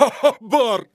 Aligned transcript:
Habar! 0.00 0.90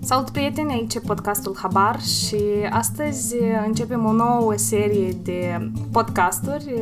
Salut 0.00 0.30
prieteni, 0.30 0.72
aici 0.72 0.94
e 0.94 1.00
podcastul 1.00 1.56
Habar 1.62 2.00
și 2.00 2.36
astăzi 2.70 3.34
începem 3.66 4.04
o 4.04 4.12
nouă 4.12 4.52
serie 4.56 5.12
de 5.22 5.70
podcasturi 5.92 6.74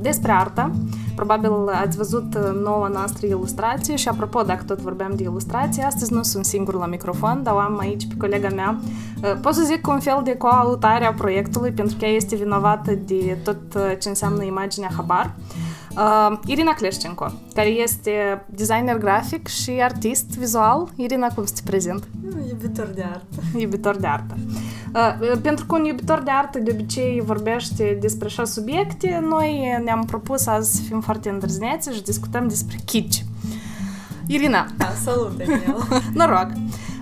despre 0.00 0.32
artă. 0.32 0.70
Probabil 1.14 1.50
ați 1.68 1.96
văzut 1.96 2.38
noua 2.62 2.88
noastră 2.88 3.26
ilustrație 3.26 3.96
și 3.96 4.08
apropo, 4.08 4.42
dacă 4.42 4.62
tot 4.62 4.80
vorbeam 4.80 5.12
de 5.16 5.22
ilustrație, 5.22 5.82
astăzi 5.82 6.12
nu 6.12 6.22
sunt 6.22 6.44
singur 6.44 6.74
la 6.74 6.86
microfon, 6.86 7.42
dar 7.42 7.54
am 7.54 7.78
aici 7.78 8.06
pe 8.06 8.14
colega 8.18 8.48
mea, 8.48 8.80
pot 9.42 9.54
să 9.54 9.62
zic 9.62 9.86
un 9.86 10.00
fel 10.00 10.20
de 10.24 10.36
coautare 10.36 11.04
a 11.06 11.12
proiectului, 11.12 11.72
pentru 11.72 11.96
că 11.98 12.04
ea 12.04 12.12
este 12.12 12.36
vinovată 12.36 12.92
de 12.94 13.38
tot 13.44 13.58
ce 14.00 14.08
înseamnă 14.08 14.42
imaginea 14.42 14.90
Habar. 14.96 15.34
Uh, 15.96 16.38
Irina 16.46 16.72
Cleșcenco, 16.72 17.32
care 17.54 17.68
este 17.68 18.44
designer 18.48 18.98
grafic 18.98 19.46
și 19.46 19.70
artist 19.70 20.38
vizual. 20.38 20.88
Irina, 20.96 21.28
cum 21.28 21.44
să 21.44 21.52
te 21.54 21.60
prezint? 21.64 22.08
Iubitor 22.48 22.86
de 22.86 23.02
artă. 23.02 23.58
Iubitor 23.58 23.96
de 23.96 24.06
artă. 24.06 24.36
Uh, 24.94 25.38
pentru 25.42 25.66
că 25.66 25.76
un 25.76 25.84
iubitor 25.84 26.22
de 26.22 26.30
artă 26.30 26.58
de 26.58 26.70
obicei 26.72 27.22
vorbește 27.24 27.98
despre 28.00 28.26
așa 28.26 28.44
subiecte, 28.44 29.24
noi 29.28 29.80
ne-am 29.84 30.04
propus 30.04 30.46
azi 30.46 30.76
să 30.76 30.82
fim 30.82 31.00
foarte 31.00 31.28
îndrăzneți 31.28 31.94
și 31.94 32.02
discutăm 32.02 32.48
despre 32.48 32.76
kitsch. 32.84 33.22
Irina. 34.26 34.66
Da, 34.76 34.92
salut, 35.02 35.36
Daniel. 35.38 35.76
Noroc. 36.14 36.50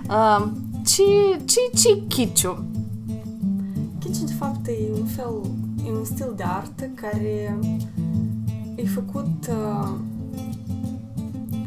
Uh, 0.09 0.47
ce, 0.85 1.03
ce, 1.45 1.59
ce 1.75 2.01
kitsch 2.07 2.57
Kitsch, 3.99 4.21
de 4.25 4.33
fapt, 4.33 4.67
e 4.67 4.99
un 4.99 5.05
fel, 5.05 5.41
e 5.85 5.89
un 5.91 6.05
stil 6.05 6.33
de 6.35 6.43
artă 6.43 6.89
care 6.95 7.57
e 8.81 8.85
făcut 8.85 9.47
uh, 9.47 9.89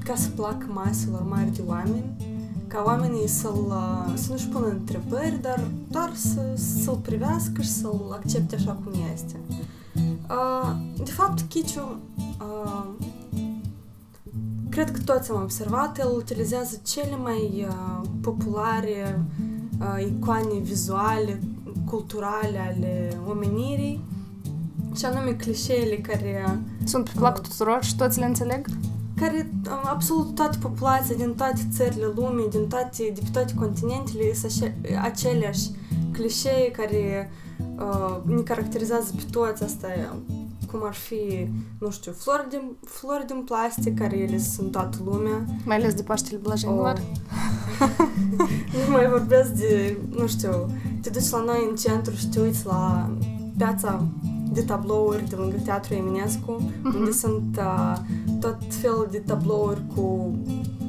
ca 0.05 0.15
să 0.15 0.29
placă 0.29 0.66
maselor 0.69 1.23
mari 1.29 1.52
de 1.54 1.63
oameni, 1.66 2.04
ca 2.66 2.82
oamenii 2.87 3.29
să-l, 3.29 3.65
uh, 3.66 4.13
să 4.15 4.30
nu-și 4.30 4.49
pună 4.49 4.66
întrebări, 4.66 5.38
dar 5.41 5.60
doar 5.91 6.15
să, 6.15 6.52
să-l 6.54 6.99
privească 7.02 7.63
și 7.63 7.69
să-l 7.69 8.01
accepte 8.13 8.54
așa 8.54 8.73
cum 8.85 8.93
este. 9.15 9.41
Uh, 10.30 10.77
de 11.04 11.10
fapt, 11.10 11.41
Kiciu, 11.41 11.99
uh, 12.41 12.88
cred 14.69 14.91
că 14.91 15.01
toți 15.04 15.30
am 15.30 15.43
observat, 15.43 15.99
el 15.99 16.13
utilizează 16.16 16.80
cele 16.85 17.16
mai 17.16 17.66
uh, 17.69 18.09
populare 18.21 19.24
uh, 19.80 20.07
icoane 20.07 20.59
vizuale, 20.63 21.43
culturale 21.85 22.59
ale 22.59 23.19
omenirii 23.29 24.01
și 24.96 25.04
anume 25.04 25.32
clișeele 25.32 25.96
care... 25.96 26.59
Sunt 26.85 27.04
pe 27.04 27.18
plac 27.18 27.40
tuturor 27.40 27.85
și 27.85 27.96
toți 27.96 28.18
le 28.18 28.24
înțeleg? 28.24 28.66
Care 29.16 29.52
absolut 29.85 30.35
toate 30.35 30.59
populația 30.60 31.15
din 31.16 31.35
toate 31.35 31.60
țările 31.73 32.07
lumii, 32.15 32.51
din 32.51 32.68
toate, 32.68 33.13
de 33.15 33.20
pe 33.23 33.29
toate 33.32 33.54
continentele, 33.54 34.35
sunt 34.35 34.73
aceleași 35.02 35.70
clișee 36.13 36.70
care 36.70 37.30
uh, 37.79 38.16
ne 38.24 38.40
caracterizează 38.40 39.13
pe 39.16 39.23
toți. 39.30 39.63
Asta 39.63 39.87
e, 39.87 40.09
cum 40.70 40.80
ar 40.85 40.95
fi, 40.95 41.48
nu 41.79 41.90
știu, 41.90 42.13
flori 42.13 42.48
din, 42.48 42.76
flori 42.85 43.26
din 43.26 43.43
plastic, 43.45 43.98
care 43.98 44.16
ele 44.18 44.38
sunt 44.38 44.70
toată 44.70 44.98
lumea. 45.04 45.45
Mai 45.65 45.76
ales 45.76 45.95
de 45.95 46.02
Paștele 46.02 46.38
Blajenilor. 46.43 47.02
Oh. 47.80 47.88
nu 48.87 48.93
mai 48.93 49.09
vorbesc 49.09 49.51
de, 49.51 49.96
nu 50.09 50.26
știu, 50.26 50.70
te 51.02 51.10
duci 51.10 51.30
la 51.30 51.43
noi 51.43 51.66
în 51.70 51.76
centru 51.76 52.15
și 52.15 52.29
te 52.29 52.40
uiți 52.40 52.66
la 52.66 53.10
piața 53.57 54.07
de 54.52 54.62
tablouri 54.62 55.28
de 55.28 55.36
lângă 55.36 55.56
Teatrul 55.64 55.96
Eminescu, 55.96 56.56
uh-huh. 56.60 56.95
unde 56.95 57.10
sunt 57.10 57.58
uh, 57.58 57.96
tot 58.40 58.58
felul 58.80 59.08
de 59.10 59.18
tablouri 59.18 59.82
cu 59.95 60.34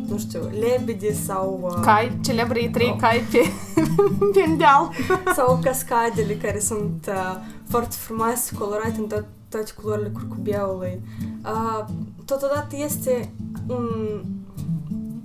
nu 0.08 0.18
știu, 0.18 0.40
lebede 0.60 1.14
sau... 1.14 1.60
Uh, 1.64 1.82
cai, 1.82 2.18
celebrii 2.22 2.70
trei 2.70 2.90
oh. 2.94 2.98
cai 3.00 3.24
pe, 3.32 3.38
pe 4.34 4.56
deal. 4.58 4.90
sau 5.36 5.60
cascadele 5.64 6.34
care 6.34 6.60
sunt 6.60 7.06
uh, 7.08 7.36
foarte 7.70 7.96
frumoase, 8.00 8.56
colorate 8.56 8.96
în 8.98 9.08
tot, 9.08 9.26
toate 9.50 9.72
culorile 9.82 10.10
curcubeului. 10.10 11.02
Uh, 11.44 11.86
totodată 12.26 12.76
este 12.84 13.34
un... 13.68 13.88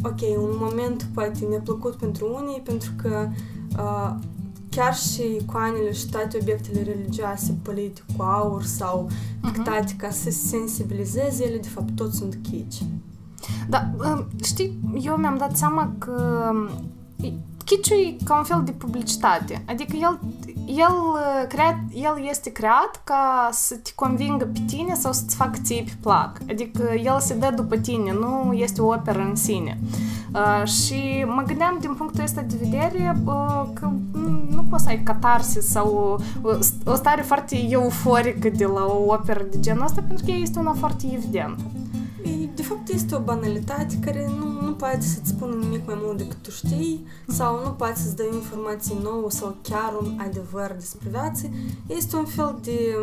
Ok, 0.02 0.20
un 0.20 0.56
moment 0.60 1.06
poate 1.14 1.44
neplăcut 1.50 1.94
pentru 1.94 2.40
unii, 2.42 2.60
pentru 2.64 2.90
că 3.02 3.28
uh, 3.78 4.14
chiar 4.78 4.96
și 4.96 5.22
icoanele 5.40 5.92
și 5.92 6.08
toate 6.10 6.38
obiectele 6.40 6.82
religioase 6.82 7.58
polite 7.62 8.00
cu 8.16 8.22
aur 8.22 8.62
sau 8.62 9.10
pictate 9.40 9.94
uh-huh. 9.94 9.96
ca 9.96 10.10
să 10.10 10.22
se 10.22 10.30
sensibilizeze, 10.30 11.44
ele 11.44 11.58
de 11.58 11.68
fapt 11.68 11.96
tot 11.96 12.12
sunt 12.12 12.38
kitsch. 12.50 12.80
Da, 13.68 13.90
um, 13.98 14.26
știi, 14.44 14.78
eu 15.00 15.16
mi-am 15.16 15.36
dat 15.36 15.56
seama 15.56 15.92
că 15.98 16.50
um, 16.52 16.68
kitsch 17.64 17.90
e 17.90 18.16
ca 18.24 18.36
un 18.36 18.44
fel 18.44 18.62
de 18.64 18.70
publicitate. 18.70 19.64
Adică 19.66 19.96
el, 19.96 20.18
el, 20.66 20.96
uh, 21.12 21.46
creat, 21.48 21.78
el 21.94 22.26
este 22.28 22.50
creat 22.50 23.00
ca 23.04 23.48
să 23.52 23.74
te 23.74 23.90
convingă 23.94 24.44
pe 24.44 24.60
tine 24.66 24.94
sau 24.94 25.12
să-ți 25.12 25.36
facă 25.36 25.58
ție 25.62 25.82
pe 25.82 25.96
plac. 26.00 26.38
Adică 26.48 26.82
el 27.04 27.20
se 27.20 27.34
dă 27.34 27.52
după 27.56 27.76
tine, 27.76 28.12
nu 28.12 28.52
este 28.52 28.82
o 28.82 28.86
operă 28.86 29.20
în 29.20 29.34
sine. 29.34 29.78
Uh, 29.82 30.17
și 30.64 31.24
mă 31.26 31.42
gândeam 31.46 31.76
din 31.80 31.94
punctul 31.94 32.22
ăsta 32.22 32.40
de 32.40 32.56
vedere 32.60 33.22
uh, 33.24 33.66
că 33.72 33.90
nu 34.50 34.64
poți 34.70 34.82
să 34.82 34.88
ai 34.88 35.02
catarsis 35.02 35.66
sau 35.66 36.18
o, 36.42 36.50
o 36.90 36.94
stare 36.94 37.22
foarte 37.22 37.66
euforică 37.68 38.48
de 38.48 38.64
la 38.64 38.84
o 38.84 39.12
operă 39.12 39.46
de 39.50 39.60
genul 39.60 39.84
ăsta 39.84 40.04
pentru 40.06 40.24
că 40.24 40.32
este 40.32 40.58
una 40.58 40.72
foarte 40.72 41.06
evidentă. 41.12 41.62
De 42.54 42.64
fapt, 42.64 42.88
este 42.88 43.14
o 43.14 43.20
banalitate 43.20 43.98
care 43.98 44.30
nu, 44.38 44.66
nu 44.66 44.72
poate 44.72 45.00
să-ți 45.00 45.28
spună 45.28 45.54
nimic 45.54 45.86
mai 45.86 45.98
mult 46.02 46.18
decât 46.18 46.42
tu 46.42 46.50
știi 46.50 47.06
sau 47.28 47.60
nu 47.64 47.70
poate 47.70 47.98
să-ți 48.00 48.16
dă 48.16 48.22
informații 48.32 48.96
nouă 49.02 49.30
sau 49.30 49.56
chiar 49.62 49.92
un 50.02 50.18
adevăr 50.18 50.72
despre 50.74 51.08
viață. 51.10 51.48
Este 51.86 52.16
un 52.16 52.24
fel 52.24 52.58
de, 52.62 52.96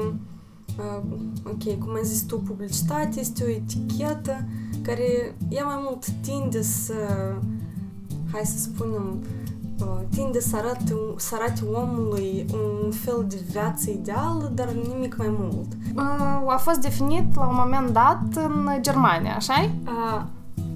uh, 0.77 1.03
ok, 1.45 1.79
cum 1.79 1.93
ai 1.95 2.03
zis 2.03 2.21
tu, 2.21 2.39
publicitate, 2.39 3.19
este 3.19 3.43
o 3.43 3.49
etichetă 3.49 4.45
care 4.81 5.35
ea 5.49 5.63
mai 5.63 5.79
mult 5.83 6.05
tinde 6.21 6.61
să, 6.61 6.93
hai 8.31 8.41
să 8.43 8.57
spunem, 8.57 9.23
uh, 9.79 9.99
tinde 10.09 10.39
să 10.39 10.55
arate, 10.55 10.93
să 11.17 11.35
arate 11.35 11.61
omului 11.73 12.45
un 12.53 12.91
fel 12.91 13.25
de 13.27 13.39
viață 13.51 13.89
ideală, 13.89 14.51
dar 14.53 14.71
nimic 14.71 15.17
mai 15.17 15.35
mult. 15.39 15.67
Uh, 15.95 16.53
a 16.53 16.57
fost 16.57 16.79
definit 16.79 17.35
la 17.35 17.47
un 17.47 17.55
moment 17.57 17.89
dat 17.89 18.21
în 18.33 18.69
Germania, 18.81 19.35
așa 19.35 19.69
uh, 19.85 20.21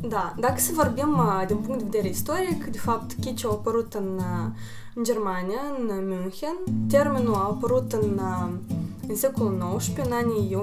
Da, 0.10 0.34
dacă 0.40 0.60
să 0.60 0.72
vorbim 0.76 1.10
uh, 1.18 1.44
din 1.48 1.56
punct 1.56 1.80
de 1.80 1.86
vedere 1.92 2.10
istoric, 2.10 2.66
de 2.66 2.78
fapt, 2.78 3.14
Kitsch 3.14 3.46
a 3.46 3.50
apărut 3.52 3.94
în, 3.94 4.08
uh, 4.18 4.52
în 4.96 5.04
Germania, 5.04 5.62
în 5.80 6.08
München. 6.08 6.56
Termenul 6.88 7.34
a 7.34 7.48
apărut 7.50 7.92
în, 7.92 8.20
uh, 8.22 8.50
în 9.09 9.16
secolul 9.16 9.75
XIX, 9.78 9.92
în 10.06 10.12
anii 10.12 10.58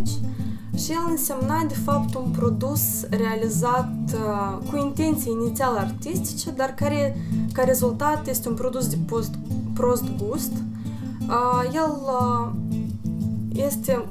1860-1870 0.00 0.34
și 0.76 0.92
el 0.92 1.06
însemna 1.08 1.64
de 1.68 1.74
fapt 1.74 2.14
un 2.14 2.30
produs 2.30 3.04
realizat 3.10 3.92
uh, 4.14 4.58
cu 4.70 4.76
intenții 4.76 5.32
inițial 5.32 5.76
artistice, 5.76 6.50
dar 6.50 6.74
care 6.74 7.16
ca 7.52 7.64
rezultat 7.64 8.26
este 8.28 8.48
un 8.48 8.54
produs 8.54 8.88
de 8.88 8.96
post, 9.06 9.34
prost 9.74 10.04
gust. 10.26 10.52
Uh, 11.28 11.70
el 11.74 11.98
uh, 12.02 12.52
este 13.52 14.04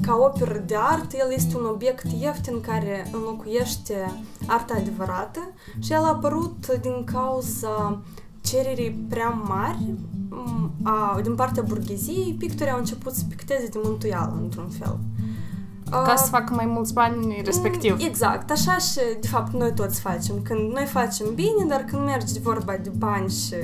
ca 0.00 0.14
operă 0.14 0.62
de 0.66 0.76
artă, 0.76 1.16
el 1.16 1.32
este 1.32 1.56
un 1.56 1.64
obiect 1.64 2.06
ieftin 2.20 2.60
care 2.60 3.10
înlocuiește 3.12 4.12
arta 4.46 4.74
adevărată 4.74 5.40
și 5.78 5.92
el 5.92 6.02
a 6.02 6.08
apărut 6.08 6.78
din 6.80 7.04
cauza 7.04 8.02
cererii 8.40 8.90
prea 9.08 9.28
mari 9.28 9.94
a, 10.82 11.20
din 11.22 11.34
partea 11.34 11.62
burgheziei, 11.62 12.36
pictorii 12.38 12.72
au 12.72 12.78
început 12.78 13.12
să 13.12 13.22
picteze 13.28 13.66
de 13.66 13.78
mântuială, 13.82 14.38
într-un 14.42 14.68
fel. 14.68 14.98
Ca 15.90 16.16
să 16.16 16.28
facă 16.28 16.54
mai 16.54 16.66
mulți 16.66 16.92
bani 16.92 17.42
respectiv. 17.44 17.96
Exact, 18.00 18.50
așa 18.50 18.78
și 18.78 19.00
de 19.20 19.26
fapt 19.26 19.52
noi 19.52 19.72
toți 19.72 20.00
facem. 20.00 20.42
Când 20.42 20.72
noi 20.72 20.84
facem 20.84 21.26
bine, 21.34 21.64
dar 21.68 21.80
când 21.80 22.04
merge 22.04 22.40
vorba 22.40 22.76
de 22.82 22.90
bani 22.98 23.30
și 23.30 23.54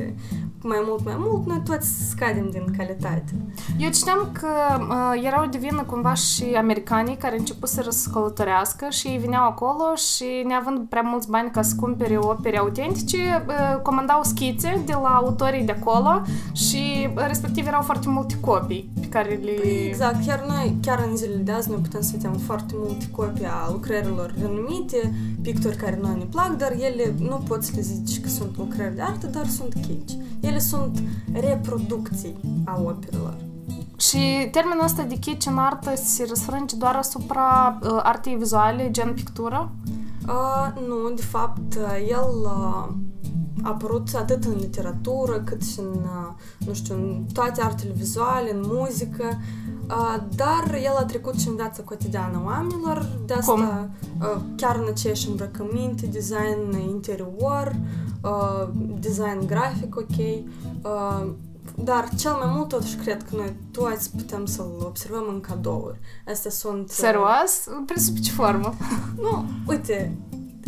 mai 0.62 0.79
mult, 0.87 1.05
mai 1.05 1.14
mult, 1.19 1.47
noi 1.47 1.62
toți 1.64 2.08
scadem 2.08 2.50
din 2.50 2.75
calitate. 2.76 3.25
Eu 3.79 3.91
citeam 3.91 4.31
că 4.32 4.49
uh, 4.81 5.25
erau 5.25 5.47
de 5.47 5.58
vină 5.58 5.82
cumva 5.82 6.14
și 6.14 6.44
americanii 6.56 7.17
care 7.17 7.38
început 7.38 7.69
să 7.69 8.08
călătorească 8.12 8.87
și 8.91 9.06
ei 9.06 9.19
veneau 9.19 9.44
acolo 9.44 9.94
și 9.94 10.44
neavând 10.47 10.88
prea 10.88 11.03
mulți 11.03 11.31
bani 11.31 11.50
ca 11.50 11.62
să 11.62 11.75
cumpere 11.81 12.17
opere 12.17 12.58
autentice, 12.58 13.44
uh, 13.49 13.81
comandau 13.82 14.23
schițe 14.23 14.82
de 14.87 14.93
la 14.93 15.08
autorii 15.08 15.64
de 15.64 15.73
acolo 15.81 16.23
și 16.53 17.08
uh, 17.17 17.25
respectiv 17.26 17.67
erau 17.67 17.82
foarte 17.82 18.08
multe 18.08 18.35
copii 18.41 18.91
pe 19.06 19.12
care 19.19 19.41
le... 19.43 19.53
Păi, 19.53 19.87
exact, 19.87 20.26
chiar 20.26 20.44
noi, 20.49 20.76
chiar 20.82 21.06
în 21.08 21.17
zilele 21.17 21.43
de 21.43 21.53
azi, 21.53 21.70
noi 21.70 21.79
putem 21.79 22.00
să 22.00 22.11
vedem 22.12 22.32
foarte 22.32 22.75
multe 22.76 23.08
copii 23.11 23.44
a 23.44 23.70
lucrărilor 23.70 24.35
renumite, 24.41 25.14
pictori 25.43 25.76
care 25.76 25.99
noi 26.03 26.14
ne 26.19 26.25
plac, 26.25 26.56
dar 26.56 26.73
ele 26.73 27.14
nu 27.19 27.43
pot 27.49 27.62
să 27.62 27.73
le 27.75 27.81
zici 27.81 28.20
că 28.20 28.29
sunt 28.29 28.56
lucrări 28.56 28.94
de 28.94 29.03
artă, 29.03 29.26
dar 29.26 29.47
sunt 29.47 29.75
kitsch. 29.75 30.14
Ele 30.41 30.58
sunt 30.58 31.03
reproducții 31.32 32.37
a 32.64 32.81
operelor. 32.81 33.37
Și 33.99 34.49
termenul 34.50 34.85
ăsta 34.85 35.03
de 35.03 35.14
kitsch 35.14 35.50
în 35.50 35.58
artă 35.58 35.93
se 35.94 36.25
răsfrânge 36.29 36.76
doar 36.76 36.97
asupra 36.97 37.79
uh, 37.82 38.00
artei 38.03 38.35
vizuale, 38.35 38.91
gen 38.91 39.14
pictură? 39.14 39.70
Uh, 40.26 40.82
nu, 40.88 41.14
de 41.14 41.23
fapt, 41.23 41.75
el 42.08 42.31
uh, 42.43 42.50
a 42.50 42.94
apărut 43.62 44.08
atât 44.14 44.44
în 44.44 44.56
literatură 44.58 45.41
cât 45.41 45.62
și 45.62 45.79
în, 45.79 46.00
uh, 46.03 46.32
nu 46.67 46.75
știu, 46.75 46.94
în 46.94 47.25
toate 47.32 47.62
artele 47.62 47.93
vizuale, 47.93 48.55
în 48.55 48.62
muzică, 48.64 49.38
uh, 49.88 50.23
dar 50.35 50.75
el 50.75 50.94
a 50.99 51.05
trecut 51.05 51.38
și 51.38 51.49
în 51.49 51.56
viața 51.56 51.82
cotidiană 51.82 52.43
oamenilor, 52.44 53.08
de 53.26 53.35
asta 53.35 53.53
Cum? 53.53 53.62
Uh, 54.20 54.41
chiar 54.56 54.76
în 54.76 54.87
aceeași 54.88 55.29
îmbrăcăminte, 55.29 56.06
design 56.06 56.79
interior, 56.88 57.76
uh, 58.23 58.69
design 59.00 59.47
grafic, 59.47 59.97
ok, 59.97 60.19
uh, 60.19 61.32
dar 61.85 62.08
cel 62.14 62.32
mai 62.32 62.53
mult 62.55 62.69
totuși 62.69 62.97
cred 62.97 63.23
că 63.23 63.37
noi 63.37 63.56
toți 63.70 64.11
putem 64.17 64.47
să-l 64.47 64.82
observăm 64.85 65.25
în 65.29 65.41
cadouri. 65.41 65.99
Astea 66.29 66.50
sunt... 66.50 66.88
uh, 66.88 66.94
Serios? 66.94 67.69
Presupă 67.87 68.19
ce 68.23 68.31
formă? 68.31 68.75
Nu, 69.20 69.44
uite, 69.67 70.17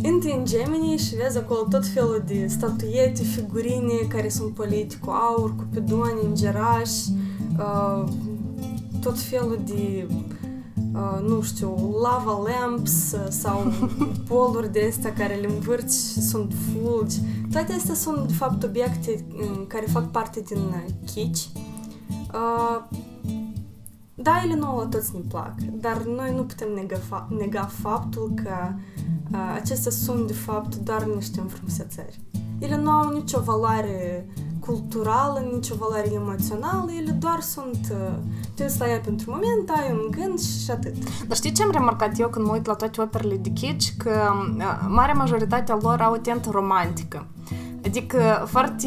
intri 0.02 0.32
în 0.38 0.44
Gemini 0.44 0.96
și 0.96 1.16
vezi 1.16 1.38
acolo 1.38 1.66
tot 1.70 1.86
felul 1.86 2.22
de 2.26 2.46
statuete, 2.46 3.22
figurine 3.22 3.94
care 4.08 4.28
sunt 4.28 4.54
polite 4.54 4.96
cu 4.96 5.10
aur, 5.10 5.56
cu 5.56 5.66
pedoni, 5.72 6.20
îngerași, 6.24 7.02
uh, 7.58 8.08
tot 9.00 9.18
felul 9.18 9.58
de 9.64 10.06
uh, 10.94 11.28
nu 11.28 11.42
știu, 11.42 11.94
lava 12.02 12.42
lamps 12.42 13.12
uh, 13.12 13.26
sau 13.28 13.72
poluri 14.28 14.72
de 14.72 14.86
astea 14.90 15.12
care 15.12 15.34
le 15.34 15.46
învârți 15.46 16.12
și 16.12 16.20
sunt 16.20 16.52
fulgi. 16.72 17.16
Toate 17.52 17.72
astea 17.72 17.94
sunt, 17.94 18.26
de 18.26 18.32
fapt, 18.32 18.62
obiecte 18.62 19.24
um, 19.40 19.64
care 19.66 19.86
fac 19.86 20.10
parte 20.10 20.40
din 20.40 20.58
uh, 20.58 20.84
kitsch. 21.12 21.46
Uh, 22.34 22.84
da, 24.14 24.42
ele 24.44 24.54
nouă 24.54 24.86
toți 24.90 25.14
ne 25.14 25.20
plac, 25.28 25.54
dar 25.72 26.02
noi 26.02 26.34
nu 26.34 26.42
putem 26.42 26.68
nega, 26.74 26.96
fa- 26.96 27.28
nega 27.38 27.62
faptul 27.62 28.32
că 28.34 28.54
uh, 28.74 28.80
acestea 29.54 29.90
sunt, 29.90 30.26
de 30.26 30.32
fapt, 30.32 30.76
doar 30.76 31.04
niște 31.04 31.40
înfrumusețări. 31.40 32.20
Ele 32.58 32.76
nu 32.76 32.90
au 32.90 33.12
nicio 33.12 33.40
valoare 33.40 34.26
culturală, 34.60 35.48
nicio 35.52 35.74
valoare 35.78 36.12
emoțională, 36.12 36.90
ele 37.00 37.10
doar 37.10 37.40
sunt... 37.40 37.78
Uh, 37.90 38.12
te 38.54 38.62
uiți 38.62 38.78
la 38.78 38.88
ea 38.88 39.00
pentru 39.00 39.30
moment, 39.30 39.70
ai 39.70 39.92
un 39.92 40.10
gând 40.10 40.40
și 40.40 40.70
atât. 40.70 40.94
Dar 41.26 41.36
știi 41.36 41.52
ce 41.52 41.62
am 41.62 41.70
remarcat 41.70 42.18
eu 42.18 42.28
când 42.28 42.46
mă 42.46 42.52
uit 42.52 42.66
la 42.66 42.74
toate 42.74 43.00
operele 43.00 43.36
de 43.36 43.50
kitsch? 43.50 43.92
Că 43.96 44.10
uh, 44.56 44.86
marea 44.88 45.14
majoritatea 45.14 45.78
lor 45.82 46.00
au 46.00 46.12
o 46.12 46.16
tentă 46.16 46.50
romantică. 46.50 47.26
Adică 47.84 48.44
foarte... 48.46 48.86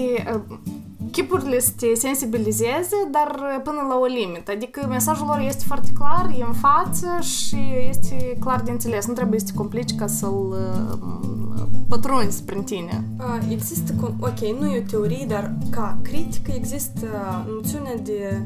uh, 1.11 1.17
chipurile 1.17 1.59
să 1.59 1.71
te 1.77 1.93
sensibilizeze, 1.95 2.95
dar 3.11 3.35
uh, 3.39 3.61
până 3.63 3.85
la 3.89 3.97
o 4.01 4.05
limită. 4.05 4.51
Adică 4.51 4.85
mesajul 4.89 5.25
lor 5.27 5.39
este 5.39 5.63
foarte 5.67 5.91
clar, 5.93 6.33
e 6.39 6.43
în 6.43 6.53
față 6.53 7.07
și 7.21 7.57
este 7.89 8.37
clar 8.39 8.61
de 8.61 8.71
înțeles. 8.71 9.07
Nu 9.07 9.13
trebuie 9.13 9.39
să 9.39 9.45
te 9.45 9.53
complici 9.53 9.95
ca 9.95 10.07
să-l 10.07 10.47
uh, 10.49 11.67
pătrunzi 11.87 12.43
prin 12.43 12.63
tine. 12.63 13.03
Uh, 13.19 13.47
există, 13.49 13.93
cum- 13.93 14.15
ok, 14.19 14.39
nu 14.59 14.65
e 14.71 14.79
o 14.79 14.89
teorie, 14.89 15.25
dar 15.27 15.53
ca 15.69 15.97
critică 16.01 16.51
există 16.55 17.07
noțiunea 17.55 17.95
de, 17.95 18.41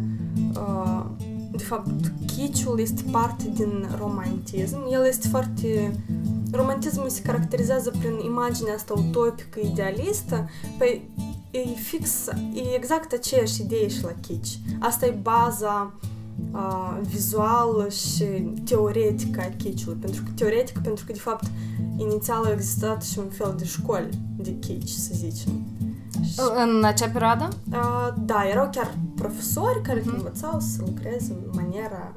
uh, 0.53 1.05
de 1.51 1.63
fapt, 1.63 2.11
chiciul 2.35 2.79
este 2.79 3.03
parte 3.11 3.51
din 3.53 3.89
romantism. 3.97 4.77
El 4.91 5.05
este 5.05 5.27
foarte... 5.27 5.99
Romantismul 6.51 7.09
se 7.09 7.21
caracterizează 7.21 7.93
prin 7.99 8.19
imaginea 8.25 8.73
asta 8.73 8.93
utopică, 8.97 9.59
idealistă. 9.63 10.49
Păi, 10.77 11.09
e 11.57 11.73
fix, 11.75 12.27
e 12.53 12.75
exact 12.75 13.11
aceeași 13.11 13.61
idee 13.61 13.87
și 13.87 14.03
la 14.03 14.11
kitsch. 14.21 14.55
Asta 14.79 15.05
e 15.05 15.17
baza 15.21 15.93
uh, 16.51 16.97
vizuală 17.01 17.89
și 17.89 18.23
teoretică 18.65 19.41
a 19.41 19.55
kitschului. 19.57 19.99
Pentru 19.99 20.23
că 20.23 20.29
teoretic, 20.35 20.79
pentru 20.79 21.05
că 21.05 21.11
de 21.11 21.19
fapt 21.19 21.45
inițial 21.97 22.45
au 22.45 22.51
existat 22.51 23.03
și 23.03 23.19
un 23.19 23.29
fel 23.29 23.53
de 23.57 23.65
școli 23.65 24.09
de 24.37 24.55
kitsch, 24.59 24.93
să 24.97 25.11
zicem. 25.13 25.51
Și, 26.23 26.39
În 26.65 26.83
acea 26.83 27.09
perioadă? 27.09 27.47
uh, 27.71 28.13
da, 28.25 28.47
erau 28.49 28.69
chiar 28.71 28.97
profesori 29.15 29.81
care 29.81 29.99
te 29.99 30.09
învățau 30.09 30.59
să 30.59 30.81
lucreze 30.85 31.31
în 31.31 31.49
maniera... 31.53 32.15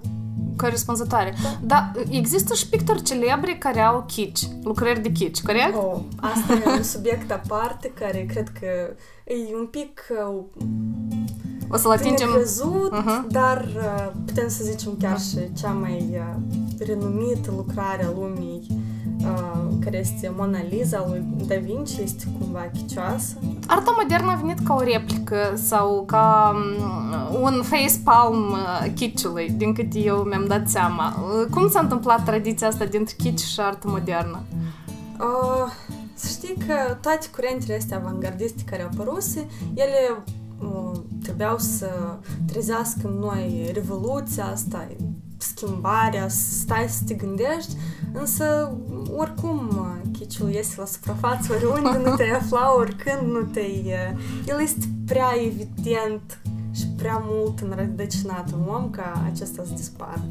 Corespunzătoare. 0.57 1.35
Da, 1.61 1.91
există 2.11 2.55
și 2.55 2.69
pictori 2.69 3.03
celebri 3.03 3.59
care 3.59 3.81
au 3.81 4.05
kitsch, 4.07 4.47
lucrări 4.63 5.01
de 5.01 5.11
kitsch, 5.13 5.45
corect? 5.45 5.75
Oh, 5.77 5.99
asta 6.17 6.53
e 6.53 6.71
un 6.77 6.83
subiect 6.83 7.31
aparte 7.33 7.93
care 7.95 8.25
cred 8.33 8.49
că 8.61 8.67
e 9.33 9.57
un 9.59 9.67
pic 9.67 10.01
uh, 10.29 10.43
O 11.71 11.77
să-l 11.77 11.97
bine 11.97 12.09
atingem... 12.09 12.31
crezut, 12.35 12.91
Mhm. 12.93 13.27
dar 13.31 13.69
uh, 13.77 14.13
putem 14.27 14.49
să 14.49 14.65
zicem 14.65 14.97
chiar 15.01 15.21
și 15.21 15.39
cea 15.59 15.71
mai 15.73 16.07
uh, 16.13 16.87
renumită 16.87 17.51
lucrare 17.57 18.05
a 18.05 18.11
lumii, 18.15 18.67
uh, 19.21 19.58
care 19.91 20.01
este 20.01 20.33
Mona 20.37 20.59
Lisa 20.71 21.05
lui 21.09 21.25
Da 21.47 21.55
Vinci, 21.55 21.97
este 21.97 22.25
cumva 22.39 22.71
chicioasă. 22.73 23.37
Arta 23.67 23.95
modernă 24.03 24.31
a 24.31 24.35
venit 24.35 24.59
ca 24.59 24.75
o 24.75 24.83
replică 24.83 25.53
sau 25.55 26.05
ca 26.07 26.53
mm, 26.55 27.43
un 27.43 27.63
facepalm 27.63 28.51
uh, 28.51 28.93
kitschului, 28.95 29.51
din 29.51 29.73
câte 29.75 29.99
eu 29.99 30.17
mi-am 30.17 30.45
dat 30.47 30.69
seama. 30.69 31.15
Uh, 31.23 31.47
Cum 31.51 31.69
s-a 31.69 31.81
întâmplat 31.81 32.25
tradiția 32.25 32.69
asta 32.69 32.85
dintre 32.85 33.15
kitsch 33.19 33.47
și 33.47 33.61
artă 33.61 33.89
modernă? 33.89 34.41
Uh, 35.21 35.73
să 36.15 36.29
știi 36.29 36.55
că 36.67 36.97
toate 37.01 37.27
curentele 37.35 37.77
astea 37.77 37.97
avangardiste 37.97 38.63
care 38.71 38.83
au 38.83 38.89
apăruse, 38.93 39.47
ele 39.75 40.25
uh, 40.59 41.01
trebuiau 41.23 41.59
să 41.59 41.89
trezească 42.47 43.01
în 43.05 43.19
noi 43.19 43.71
revoluția 43.75 44.45
asta, 44.45 44.87
schimbarea, 45.39 46.29
să 46.29 46.53
stai 46.53 46.87
să 46.89 47.03
te 47.07 47.15
gândești, 47.15 47.77
însă 48.13 48.77
oricum 49.17 49.69
uh, 49.73 50.19
chiciul 50.19 50.51
iese 50.51 50.75
la 50.77 50.85
suprafață, 50.85 51.53
oriunde 51.53 52.11
nu 52.11 52.17
te 52.17 52.25
afla, 52.41 52.75
oricând 52.77 53.33
nu 53.33 53.43
te... 53.43 53.61
Uh, 53.61 54.21
el 54.47 54.61
este 54.61 54.87
prea 55.07 55.29
evident 55.45 56.41
și 56.73 56.87
prea 56.87 57.23
mult 57.25 57.61
înrădăcinat 57.61 58.51
în 58.51 58.75
om 58.75 58.91
ca 58.91 59.23
acesta 59.33 59.63
să 59.67 59.73
dispară. 59.75 60.23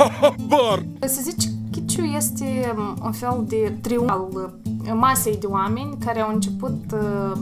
Bar! 0.48 0.84
Să 1.00 1.20
zici, 1.22 1.48
kitschul 1.70 2.14
este 2.16 2.74
um, 2.76 2.96
un 3.04 3.12
fel 3.12 3.44
de 3.48 3.78
triumf 3.80 4.10
al 4.10 4.28
uh, 4.32 4.92
masei 4.94 5.36
de 5.36 5.46
oameni 5.46 5.96
care 6.04 6.20
au 6.20 6.32
început 6.32 6.92
uh, 6.92 7.32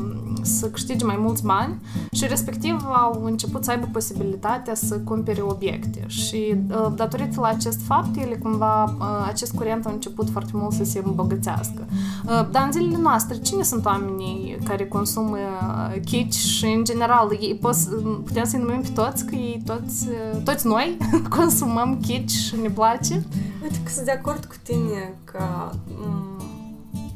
să 0.43 0.69
câștige 0.69 1.05
mai 1.05 1.17
mulți 1.19 1.43
bani 1.43 1.81
și 2.13 2.27
respectiv 2.27 2.85
au 2.93 3.23
început 3.25 3.65
să 3.65 3.71
aibă 3.71 3.89
posibilitatea 3.93 4.75
să 4.75 4.99
cumpere 4.99 5.41
obiecte 5.41 6.05
și 6.06 6.55
uh, 6.70 6.93
datorită 6.94 7.41
la 7.41 7.47
acest 7.49 7.81
fapt 7.87 8.17
ele 8.17 8.37
cumva, 8.37 8.85
uh, 8.85 9.27
acest 9.27 9.55
curent 9.55 9.87
a 9.87 9.91
început 9.91 10.31
foarte 10.31 10.51
mult 10.55 10.73
să 10.73 10.85
se 10.85 11.03
îmbogățească. 11.05 11.87
Uh, 12.25 12.49
Dar 12.51 12.63
în 12.65 12.73
zilele 12.73 12.97
noastre, 12.97 13.39
cine 13.39 13.63
sunt 13.63 13.85
oamenii 13.85 14.59
care 14.65 14.87
consumă 14.87 15.37
uh, 15.37 16.01
kitsch 16.05 16.39
și 16.39 16.65
în 16.65 16.85
general 16.85 17.39
ei 17.41 17.59
pos, 17.61 17.89
putem 18.25 18.44
să-i 18.44 18.61
numim 18.61 18.81
pe 18.81 18.89
toți 18.94 19.25
că 19.27 19.35
ei 19.35 19.63
toți, 19.67 20.09
uh, 20.09 20.43
toți 20.44 20.67
noi 20.67 20.97
consumăm 21.37 21.99
kitsch 22.01 22.35
și 22.37 22.56
ne 22.63 22.69
place? 22.69 23.27
Uite 23.63 23.79
că 23.85 23.91
sunt 23.91 24.05
de 24.05 24.11
acord 24.11 24.44
cu 24.44 24.55
tine 24.63 25.15
că 25.25 25.43
m- 25.73 26.30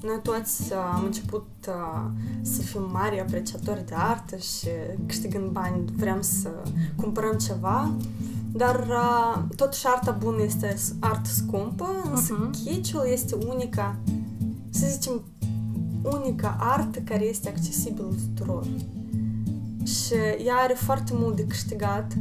noi 0.05 0.21
toți 0.23 0.63
uh, 0.73 0.79
am 0.95 1.05
început 1.05 1.47
uh, 1.69 2.11
să 2.43 2.61
fim 2.63 2.89
mari 2.93 3.21
apreciatori 3.21 3.87
de 3.87 3.95
artă 3.97 4.37
și 4.37 4.69
câștigând 5.07 5.51
bani 5.51 5.85
vrem 5.97 6.21
să 6.21 6.49
cumpărăm 6.97 7.37
ceva, 7.37 7.93
dar 8.53 8.87
uh, 8.89 9.43
totuși 9.57 9.87
arta 9.87 10.11
bună 10.11 10.43
este 10.43 10.75
s- 10.77 10.93
artă 11.01 11.29
scumpă, 11.31 11.87
însă 12.11 12.33
Mhm. 12.33 12.51
kitsch-ul 12.51 13.07
este 13.13 13.35
unica, 13.49 13.97
să 14.71 14.87
zicem, 14.91 15.23
unica 16.03 16.57
artă 16.61 16.99
care 16.99 17.25
este 17.25 17.49
accesibilă 17.49 18.09
tuturor. 18.35 18.67
Și 19.85 20.15
ea 20.47 20.55
are 20.55 20.75
foarte 20.75 21.13
mult 21.17 21.37
de 21.37 21.45
câștigat 21.47 22.13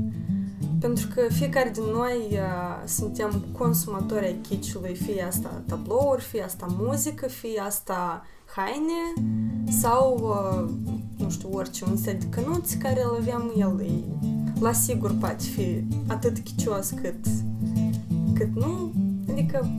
pentru 0.83 1.07
că 1.13 1.21
fiecare 1.33 1.69
din 1.69 1.83
noi 1.83 2.17
uh, 2.31 2.87
suntem 2.87 3.45
consumatori 3.57 4.25
ai 4.25 4.39
kitschului, 4.49 4.95
fie 4.95 5.25
asta 5.27 5.61
tablouri, 5.67 6.21
fie 6.21 6.43
asta 6.43 6.65
muzică, 6.79 7.27
fie 7.27 7.59
asta 7.59 8.25
haine 8.55 9.27
sau, 9.81 10.19
uh, 10.21 10.69
nu 11.17 11.29
știu, 11.29 11.49
orice, 11.51 11.85
un 11.85 11.97
set 11.97 12.23
de 12.23 12.25
cănuți 12.29 12.77
care 12.77 13.03
îl 13.03 13.17
aveam 13.19 13.53
el. 13.57 13.81
E, 13.81 13.89
la 14.59 14.71
sigur 14.71 15.15
poate 15.19 15.43
fi 15.43 15.83
atât 16.07 16.39
chicios 16.39 16.89
cât, 16.89 17.25
cât 18.33 18.55
nu. 18.55 18.91
Adică 19.31 19.69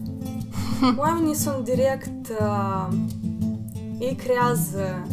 oamenii 1.02 1.34
sunt 1.34 1.64
direct... 1.64 2.28
Uh, 2.40 2.88
ei 3.98 4.14
creează 4.14 5.06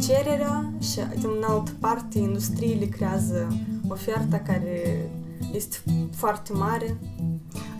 cererea 0.00 0.72
și 0.80 1.00
din 1.18 1.30
altă 1.48 1.70
parte 1.80 2.18
industriile 2.18 2.84
creează 2.84 3.46
oferta 3.88 4.38
care 4.38 5.08
este 5.52 5.76
foarte 6.16 6.52
mare. 6.52 6.96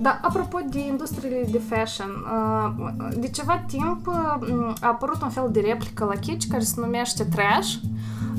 Da, 0.00 0.20
apropo 0.22 0.58
de 0.70 0.86
industriile 0.86 1.46
de 1.50 1.60
fashion, 1.68 2.10
uh, 2.10 3.08
de 3.16 3.28
ceva 3.28 3.64
timp 3.66 4.06
uh, 4.06 4.72
a 4.80 4.88
apărut 4.88 5.22
un 5.22 5.30
fel 5.30 5.48
de 5.52 5.60
replică 5.60 6.04
la 6.04 6.14
kitsch 6.14 6.50
care 6.50 6.62
se 6.62 6.80
numește 6.80 7.24
trash. 7.24 7.74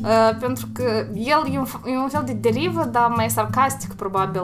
Uh, 0.02 0.38
pentru 0.40 0.68
că 0.74 1.08
el 1.14 1.54
e 1.54 1.60
un, 1.60 1.66
e 1.86 1.98
un 1.98 2.08
fel 2.08 2.24
de 2.26 2.34
derivă, 2.34 2.86
dar 2.86 3.08
mai 3.16 3.30
sarcastic 3.30 3.94
probabil 3.94 4.42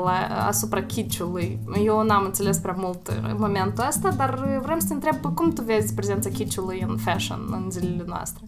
asupra 0.48 0.84
chiciului. 0.84 1.60
Eu 1.86 2.04
n-am 2.04 2.24
înțeles 2.26 2.58
prea 2.58 2.76
mult 2.78 3.08
în 3.08 3.36
momentul 3.40 3.86
ăsta, 3.88 4.10
dar 4.10 4.60
vrem 4.62 4.80
să 4.80 4.88
te 4.88 4.94
întreb 4.94 5.34
cum 5.34 5.54
tu 5.54 5.62
vezi 5.62 5.94
prezența 5.94 6.30
chiciului 6.30 6.86
în 6.88 6.98
fashion 6.98 7.40
în 7.52 7.72
zilele 7.72 8.04
noastre? 8.08 8.46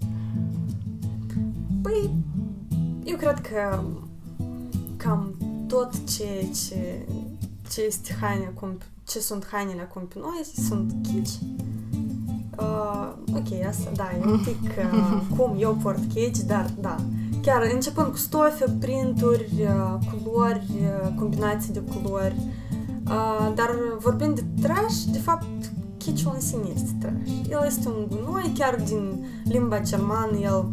Păi, 1.81 2.09
eu 3.03 3.17
cred 3.17 3.39
că 3.39 3.79
cam 5.03 5.33
tot 5.67 5.91
ce, 6.09 6.47
ce, 6.67 7.05
ce 7.69 7.81
este 7.81 8.17
haine, 8.21 8.53
ce 9.07 9.19
sunt 9.19 9.47
hainele 9.51 9.81
acum 9.81 10.01
pe 10.01 10.19
noi 10.19 10.41
sunt 10.67 10.93
chici. 11.01 11.29
Uh, 12.59 13.13
ok, 13.35 13.65
asta, 13.67 13.91
da, 13.95 14.11
e 14.21 14.25
un 14.25 14.39
pic 14.43 14.61
uh, 14.77 15.21
cum 15.37 15.55
eu 15.59 15.77
port 15.81 15.99
kitsch, 16.13 16.45
dar 16.45 16.73
da. 16.79 16.95
Chiar 17.41 17.69
începând 17.73 18.07
cu 18.07 18.17
stofe, 18.17 18.65
printuri, 18.79 19.51
uh, 19.61 19.97
culori, 20.11 20.67
uh, 20.71 21.13
combinații 21.19 21.73
de 21.73 21.79
culori. 21.79 22.35
Uh, 23.07 23.51
dar 23.55 23.69
vorbind 23.99 24.39
de 24.39 24.61
trash, 24.61 25.03
de 25.11 25.17
fapt, 25.17 25.71
kitsch 25.97 26.33
în 26.33 26.39
sine 26.39 26.67
este 26.73 26.91
trash. 26.99 27.49
El 27.49 27.63
este 27.65 27.87
un 27.87 28.07
gunoi, 28.09 28.53
chiar 28.57 28.75
din 28.75 29.25
limba 29.43 29.79
germană, 29.79 30.37
el, 30.37 30.71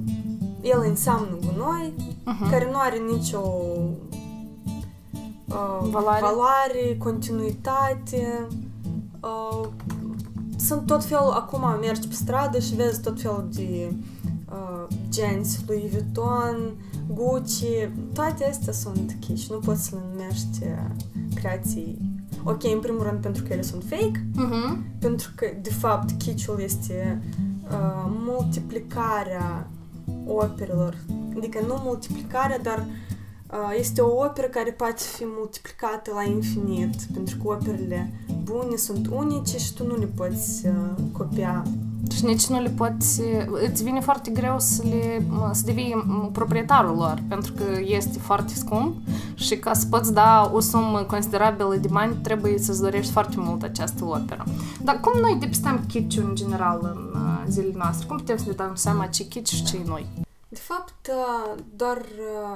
el 0.60 0.84
înseamnă 0.88 1.38
gunoi, 1.46 1.94
uh-huh. 1.96 2.50
care 2.50 2.68
nu 2.70 2.78
are 2.78 2.96
nicio 3.12 3.40
uh, 5.50 5.88
valoare. 5.90 6.20
valoare, 6.20 6.96
continuitate. 6.98 8.46
Uh, 9.20 9.68
sunt 10.56 10.86
tot 10.86 11.04
felul, 11.04 11.30
acum 11.30 11.78
mergi 11.80 12.08
pe 12.08 12.14
stradă 12.14 12.58
și 12.58 12.74
vezi 12.74 13.00
tot 13.00 13.20
felul 13.20 13.48
de 13.52 13.92
uh, 14.50 14.86
genți, 15.08 15.64
Louis 15.66 15.90
Vuitton, 15.90 16.56
Gucci, 17.14 17.90
toate 18.12 18.44
astea 18.44 18.72
sunt 18.72 19.16
kitsch, 19.20 19.50
nu 19.50 19.58
poți 19.58 19.84
să 19.84 19.94
le 19.94 20.00
numești 20.12 20.62
uh, 20.62 20.90
creații 21.34 22.10
Ok, 22.44 22.64
în 22.64 22.80
primul 22.80 23.02
rând 23.02 23.20
pentru 23.20 23.42
că 23.42 23.52
ele 23.52 23.62
sunt 23.62 23.82
fake, 23.88 24.26
uh-huh. 24.34 24.98
pentru 24.98 25.30
că, 25.34 25.46
de 25.62 25.70
fapt, 25.70 26.22
kitschul 26.22 26.60
este 26.60 27.22
uh, 27.70 28.10
multiplicarea 28.24 29.70
operelor. 30.26 30.96
Adică 31.36 31.58
nu 31.66 31.80
multiplicarea, 31.84 32.58
dar 32.58 32.86
este 33.78 34.00
o 34.00 34.24
operă 34.24 34.46
care 34.46 34.70
poate 34.70 35.02
fi 35.16 35.24
multiplicată 35.26 36.10
la 36.14 36.22
infinit, 36.22 36.94
pentru 37.12 37.36
că 37.36 37.48
operele 37.48 38.12
bune 38.42 38.76
sunt 38.76 39.06
unice 39.06 39.58
și 39.58 39.74
tu 39.74 39.86
nu 39.86 39.96
le 39.96 40.08
poți 40.16 40.66
copia. 41.12 41.62
Și 42.16 42.24
nici 42.24 42.46
nu 42.46 42.60
le 42.60 42.68
poți... 42.68 43.20
Îți 43.70 43.82
vine 43.82 44.00
foarte 44.00 44.30
greu 44.30 44.58
să, 44.58 44.82
le, 44.90 45.22
să 45.52 45.62
devii 45.64 46.06
proprietarul 46.32 46.96
lor, 46.96 47.22
pentru 47.28 47.52
că 47.52 47.64
este 47.84 48.18
foarte 48.18 48.54
scump 48.54 48.96
și 49.34 49.56
ca 49.56 49.72
să 49.72 49.86
poți 49.90 50.12
da 50.12 50.50
o 50.54 50.60
sumă 50.60 51.04
considerabilă 51.06 51.76
de 51.80 51.88
bani, 51.90 52.14
trebuie 52.22 52.58
să-ți 52.58 52.80
dorești 52.82 53.12
foarte 53.12 53.34
mult 53.38 53.62
această 53.62 54.04
operă. 54.04 54.44
Dar 54.82 55.00
cum 55.00 55.20
noi 55.20 55.36
depistăm 55.40 55.84
kitsch 55.88 56.18
în 56.26 56.34
general 56.34 56.80
în 56.82 57.20
zilele 57.50 57.74
noastre? 57.76 58.06
Cum 58.06 58.16
putem 58.16 58.36
să 58.36 58.44
ne 58.46 58.52
dăm 58.52 58.74
seama 58.74 59.06
ce 59.06 59.28
kitsch 59.28 59.54
și 59.54 59.64
ce 59.64 59.76
e 59.76 59.82
noi? 59.86 60.06
De 60.50 60.58
fapt, 60.58 61.10
doar 61.76 62.06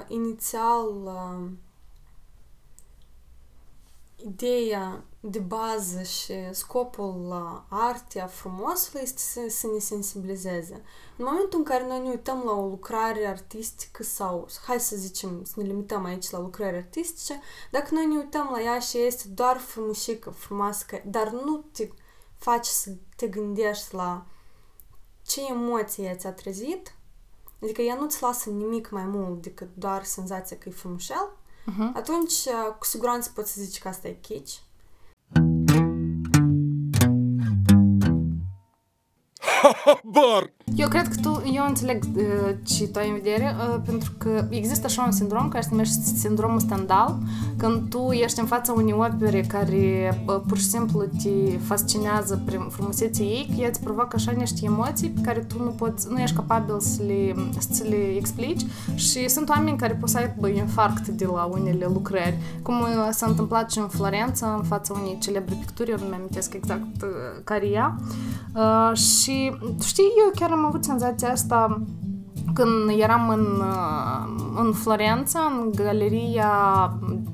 inițial 0.08 0.86
ideea 4.16 5.04
de 5.20 5.38
bază 5.38 6.02
și 6.02 6.32
scopul 6.50 7.32
artei, 7.68 8.20
a 8.20 8.26
frumosului 8.26 9.00
este 9.02 9.18
să, 9.18 9.40
să 9.48 9.66
ne 9.66 9.78
sensibilizeze. 9.78 10.74
În 11.16 11.24
momentul 11.24 11.58
în 11.58 11.64
care 11.64 11.86
noi 11.86 12.00
ne 12.00 12.08
uităm 12.08 12.42
la 12.44 12.52
o 12.52 12.68
lucrare 12.68 13.26
artistică 13.26 14.02
sau, 14.02 14.48
hai 14.66 14.80
să 14.80 14.96
zicem, 14.96 15.44
să 15.44 15.52
ne 15.56 15.66
limităm 15.66 16.04
aici 16.04 16.30
la 16.30 16.38
lucrări 16.40 16.76
artistice, 16.76 17.40
dacă 17.70 17.94
noi 17.94 18.06
ne 18.06 18.16
uităm 18.16 18.48
la 18.52 18.62
ea 18.62 18.78
și 18.78 18.98
este 18.98 19.28
doar 19.28 19.56
frumușică, 19.56 20.30
frumoasă, 20.30 20.84
dar 21.04 21.30
nu 21.30 21.64
te 21.72 21.88
faci 22.36 22.66
să 22.66 22.90
te 23.16 23.26
gândești 23.26 23.94
la 23.94 24.26
ce 25.26 25.40
emoție 25.50 26.16
ți-a 26.18 26.32
trezit, 26.32 26.94
Adică 27.64 27.82
ea 27.82 27.94
nu-ți 27.94 28.22
lasă 28.22 28.50
nimic 28.50 28.90
mai 28.90 29.04
mult 29.04 29.42
decât 29.42 29.68
doar 29.74 30.04
senzația 30.04 30.56
că 30.56 30.68
e 30.68 30.72
frumușel, 30.72 31.36
uh-huh. 31.70 31.92
atunci 31.94 32.48
cu 32.78 32.84
siguranță 32.84 33.30
poți 33.34 33.52
să 33.52 33.62
zici 33.62 33.78
că 33.78 33.88
asta 33.88 34.08
e 34.08 34.18
kitsch. 34.20 34.58
Bar! 40.04 40.52
Eu 40.76 40.88
cred 40.88 41.08
că 41.08 41.14
tu, 41.22 41.42
eu 41.54 41.64
înțeleg 41.68 42.04
uh, 42.16 42.22
ce 42.62 42.86
tu 42.86 42.98
ai 42.98 43.08
în 43.08 43.14
vedere, 43.14 43.56
uh, 43.58 43.80
pentru 43.84 44.12
că 44.18 44.46
există 44.50 44.86
așa 44.86 45.02
un 45.02 45.10
sindrom 45.10 45.48
care 45.48 45.62
se 45.62 45.68
numește 45.70 46.00
sindromul 46.16 46.60
Stendhal, 46.60 47.18
când 47.56 47.88
tu 47.88 48.10
ești 48.10 48.40
în 48.40 48.46
fața 48.46 48.72
unei 48.72 48.92
opere 48.92 49.40
care 49.40 50.22
uh, 50.26 50.40
pur 50.48 50.58
și 50.58 50.64
simplu 50.64 51.02
te 51.22 51.58
fascinează 51.58 52.42
prin 52.44 52.60
frumusețea 52.60 53.24
ei, 53.24 53.50
că 53.54 53.60
ea 53.60 53.68
îți 53.68 53.82
provoacă 53.82 54.16
așa 54.16 54.30
niște 54.30 54.60
emoții 54.64 55.08
pe 55.08 55.20
care 55.20 55.38
tu 55.40 55.62
nu 55.62 55.70
poți, 55.70 56.06
nu 56.10 56.18
ești 56.18 56.36
capabil 56.36 56.80
să 56.80 57.02
le, 57.06 57.34
să 57.70 57.84
le 57.88 58.16
explici 58.16 58.62
și 58.94 59.28
sunt 59.28 59.48
oameni 59.48 59.76
care 59.76 59.94
pot 59.94 60.08
să 60.08 60.18
aibă 60.18 60.48
infarct 60.48 61.08
de 61.08 61.24
la 61.24 61.44
unele 61.44 61.86
lucrări, 61.92 62.38
cum 62.62 62.80
uh, 62.80 63.08
s-a 63.10 63.26
întâmplat 63.26 63.70
și 63.70 63.78
în 63.78 63.88
Florența, 63.88 64.54
în 64.56 64.62
fața 64.62 64.94
unei 65.00 65.18
celebre 65.20 65.54
picturi, 65.60 65.90
eu 65.90 65.98
nu 65.98 66.04
mi 66.04 66.14
amintesc 66.14 66.54
exact 66.54 67.02
uh, 67.02 67.08
care 67.44 67.66
ea, 67.66 67.96
uh, 68.54 68.96
și 68.96 69.52
știi, 69.82 70.12
eu 70.24 70.30
chiar 70.34 70.50
am 70.50 70.64
avut 70.64 70.84
senzația 70.84 71.30
asta 71.30 71.82
când 72.52 73.00
eram 73.00 73.28
în, 73.28 73.46
în 74.64 74.72
Florența, 74.72 75.40
în 75.40 75.70
galeria 75.74 76.50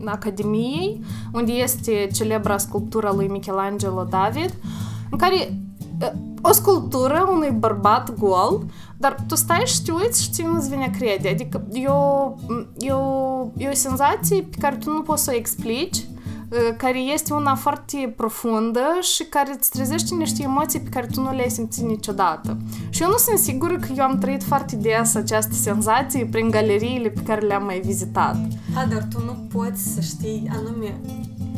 Academiei, 0.04 1.00
unde 1.32 1.52
este 1.52 2.08
celebra 2.12 2.58
sculptura 2.58 3.12
lui 3.12 3.28
Michelangelo 3.28 4.04
David, 4.04 4.54
în 5.10 5.18
care 5.18 5.60
o 6.42 6.52
sculptură 6.52 7.28
unui 7.32 7.50
bărbat 7.50 8.18
gol, 8.18 8.62
dar 8.96 9.16
tu 9.28 9.34
stai 9.34 9.62
și 9.66 9.82
te 9.82 9.92
uiți 9.92 10.22
și 10.22 10.30
ți 10.30 10.42
nu-ți 10.42 10.68
vine 10.68 10.90
crede. 10.98 11.28
Adică 11.28 11.66
e 11.72 11.86
o, 11.86 12.34
e, 12.78 12.92
o, 12.92 13.46
e 13.56 13.68
o 13.68 13.74
senzație 13.74 14.42
pe 14.42 14.56
care 14.60 14.76
tu 14.76 14.90
nu 14.90 15.02
poți 15.02 15.24
să 15.24 15.30
o 15.34 15.36
explici, 15.36 16.04
care 16.76 16.98
este 16.98 17.32
una 17.32 17.54
foarte 17.54 18.14
profundă 18.16 18.80
și 19.00 19.24
care 19.24 19.54
îți 19.56 19.70
trezește 19.70 20.14
niște 20.14 20.42
emoții 20.42 20.80
pe 20.80 20.88
care 20.88 21.06
tu 21.06 21.20
nu 21.20 21.34
le-ai 21.34 21.50
simțit 21.50 21.84
niciodată. 21.84 22.56
Și 22.88 23.02
eu 23.02 23.08
nu 23.08 23.16
sunt 23.16 23.38
sigură 23.38 23.76
că 23.76 23.88
eu 23.96 24.04
am 24.04 24.18
trăit 24.18 24.42
foarte 24.42 24.76
des 24.76 25.14
această 25.14 25.54
senzație 25.54 26.26
prin 26.26 26.50
galeriile 26.50 27.08
pe 27.08 27.20
care 27.20 27.46
le-am 27.46 27.64
mai 27.64 27.80
vizitat. 27.80 28.36
A, 28.74 28.84
dar 28.84 29.06
tu 29.10 29.24
nu 29.24 29.32
poți 29.52 29.82
să 29.94 30.00
știi 30.00 30.50
anume, 30.56 31.00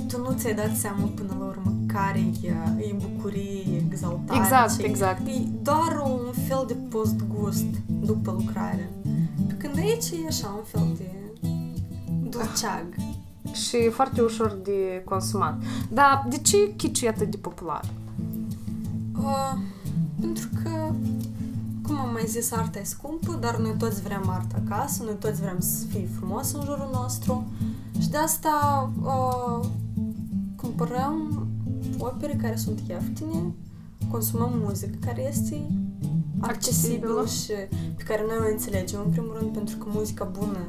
tu 0.09 0.19
nu 0.19 0.35
ți-ai 0.35 0.55
dat 0.55 0.77
seama 0.77 1.11
până 1.15 1.37
la 1.39 1.45
urmă 1.45 1.73
care 1.87 2.25
e, 2.43 2.49
e 2.79 2.95
bucurie, 3.01 3.85
exaltare. 3.89 4.41
Exact, 4.41 4.81
exact. 4.83 5.27
E 5.27 5.33
doar 5.63 6.03
un 6.05 6.33
fel 6.49 6.65
de 6.67 6.75
post-gust 6.75 7.67
după 7.87 8.37
lucrare. 8.39 8.91
Pe 9.47 9.55
când 9.55 9.79
aici 9.79 10.11
e 10.25 10.27
așa 10.29 10.55
un 10.57 10.65
fel 10.65 10.97
de 10.97 11.11
dulceag 12.29 12.87
și 13.53 13.89
foarte 13.91 14.21
ușor 14.21 14.59
de 14.63 15.03
consumat. 15.05 15.63
Dar 15.89 16.27
de 16.29 16.39
ce 16.39 16.75
kitsch 16.77 17.03
e 17.03 17.09
atât 17.09 17.31
de 17.31 17.37
popular? 17.37 17.85
Uh, 19.19 19.59
pentru 20.21 20.49
că, 20.63 20.95
cum 21.87 21.97
am 21.97 22.13
mai 22.13 22.25
zis, 22.27 22.53
arta 22.53 22.79
e 22.79 22.83
scumpă, 22.83 23.39
dar 23.41 23.57
noi 23.57 23.75
toți 23.79 24.03
vrem 24.03 24.29
artă 24.29 24.63
acasă, 24.67 25.03
noi 25.03 25.17
toți 25.21 25.41
vrem 25.41 25.61
să 25.61 25.87
fie 25.87 26.09
frumos 26.17 26.53
în 26.53 26.61
jurul 26.65 26.91
nostru 26.93 27.47
și 28.01 28.09
de 28.09 28.17
asta 28.17 28.91
uh, 29.03 29.67
cumpărăm 30.57 31.47
opere 31.99 32.33
care 32.33 32.57
sunt 32.57 32.81
ieftine, 32.89 33.55
consumăm 34.11 34.53
muzică 34.55 34.97
care 35.07 35.29
este 35.29 35.71
accesibilă 36.41 37.27
și 37.27 37.53
pe 37.97 38.03
care 38.03 38.25
noi 38.29 38.47
o 38.47 38.51
înțelegem, 38.51 39.01
în 39.05 39.11
primul 39.11 39.37
rând 39.39 39.53
pentru 39.53 39.77
că 39.77 39.87
muzica 39.89 40.25
bună 40.25 40.67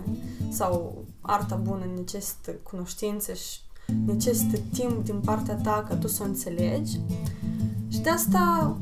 sau 0.50 1.03
arta 1.26 1.56
bună 1.56 1.86
necesită 1.96 2.52
cunoștințe 2.52 3.34
și 3.34 3.60
necesită 4.06 4.58
timp 4.74 5.04
din 5.04 5.20
partea 5.26 5.56
ta 5.56 5.86
ca 5.88 5.96
tu 5.96 6.08
să 6.08 6.24
o 6.24 6.26
înțelegi. 6.26 7.00
Și 7.88 8.00
de 8.00 8.10
asta, 8.10 8.78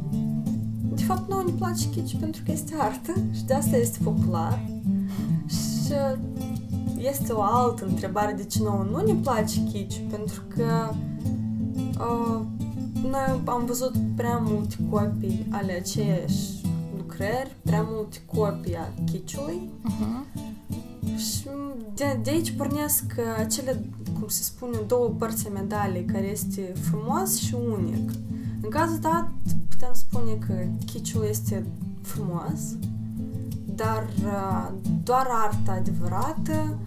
de 0.94 1.04
fapt, 1.04 1.30
nu 1.30 1.42
ne 1.42 1.52
place 1.52 1.90
kitsch 1.90 2.16
pentru 2.20 2.42
că 2.46 2.52
este 2.52 2.76
artă 2.78 3.14
și 3.32 3.44
de 3.44 3.54
asta 3.54 3.78
este 3.78 3.98
popular. 4.04 4.66
Și 5.48 5.94
este 6.98 7.32
o 7.32 7.42
altă 7.42 7.86
întrebare 7.86 8.34
de 8.34 8.44
ce 8.44 8.60
nouă 8.64 8.88
nu 8.92 9.06
ne 9.06 9.14
place 9.14 9.64
kitsch, 9.64 10.00
pentru 10.10 10.42
că 10.48 10.94
uh, 12.00 12.42
noi 13.10 13.42
am 13.46 13.66
văzut 13.66 13.94
prea 14.16 14.38
multe 14.38 14.76
copii 14.90 15.48
ale 15.50 15.72
aceeași 15.72 16.62
lucrări, 16.98 17.56
prea 17.62 17.86
multe 17.90 18.18
copii 18.26 18.76
a 18.76 19.04
kitschului 19.12 19.70
uh-huh. 19.86 20.42
Și 21.80 21.86
de, 21.94 22.20
de 22.24 22.30
aici 22.30 22.52
pornesc 22.52 23.04
acele, 23.38 23.86
cum 24.20 24.28
se 24.28 24.44
spune, 24.44 24.78
două 24.88 25.08
părți 25.08 25.50
medalii, 25.54 26.06
care 26.06 26.26
este 26.26 26.74
frumos 26.90 27.38
și 27.38 27.56
unic. 27.72 28.12
În 28.62 28.70
cazul 28.70 28.98
dat, 29.00 29.32
putem 29.70 29.94
spune 29.94 30.32
că 30.48 30.54
chiciul 30.86 31.26
este 31.30 31.66
frumos, 32.02 32.60
dar 33.66 34.08
uh, 34.26 34.72
doar 35.04 35.28
arta 35.30 35.72
adevărată 35.72 36.78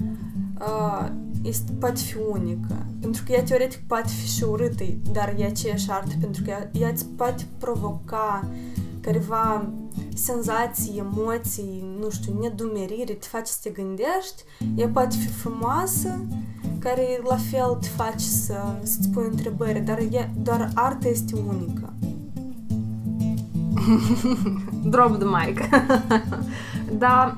uh, 0.59 1.11
este, 1.43 1.73
poate 1.73 2.01
fi 2.01 2.17
unică. 2.31 2.87
Pentru 3.01 3.23
că 3.27 3.33
ea 3.33 3.43
teoretic 3.43 3.81
poate 3.87 4.09
fi 4.09 4.27
și 4.27 4.45
urâtă, 4.45 4.85
dar 5.13 5.35
e 5.39 5.45
aceeași 5.45 5.91
artă, 5.91 6.15
pentru 6.21 6.43
că 6.43 6.51
ea, 6.51 6.71
ea 6.73 6.89
îți 6.89 7.07
poate 7.07 7.47
provoca 7.59 8.49
careva 9.01 9.69
senzații, 10.15 10.99
emoții, 10.99 11.85
nu 12.01 12.11
știu, 12.11 12.39
nedumerire, 12.41 13.13
te 13.13 13.27
face 13.27 13.53
să 13.53 13.59
te 13.63 13.71
gândești, 13.71 14.43
ea 14.75 14.89
poate 14.89 15.17
fi 15.17 15.29
frumoasă, 15.29 16.21
care 16.79 17.21
la 17.29 17.37
fel 17.37 17.79
te 17.81 17.89
face 17.89 18.25
să, 18.25 18.55
să-ți 18.83 19.09
pui 19.09 19.27
întrebări, 19.31 19.81
dar 19.81 19.99
ea, 20.11 20.31
doar 20.43 20.71
arta 20.75 21.09
este 21.09 21.35
unică. 21.49 21.93
Drop 24.93 25.19
the 25.19 25.27
mic. 25.27 25.61
da, 27.03 27.37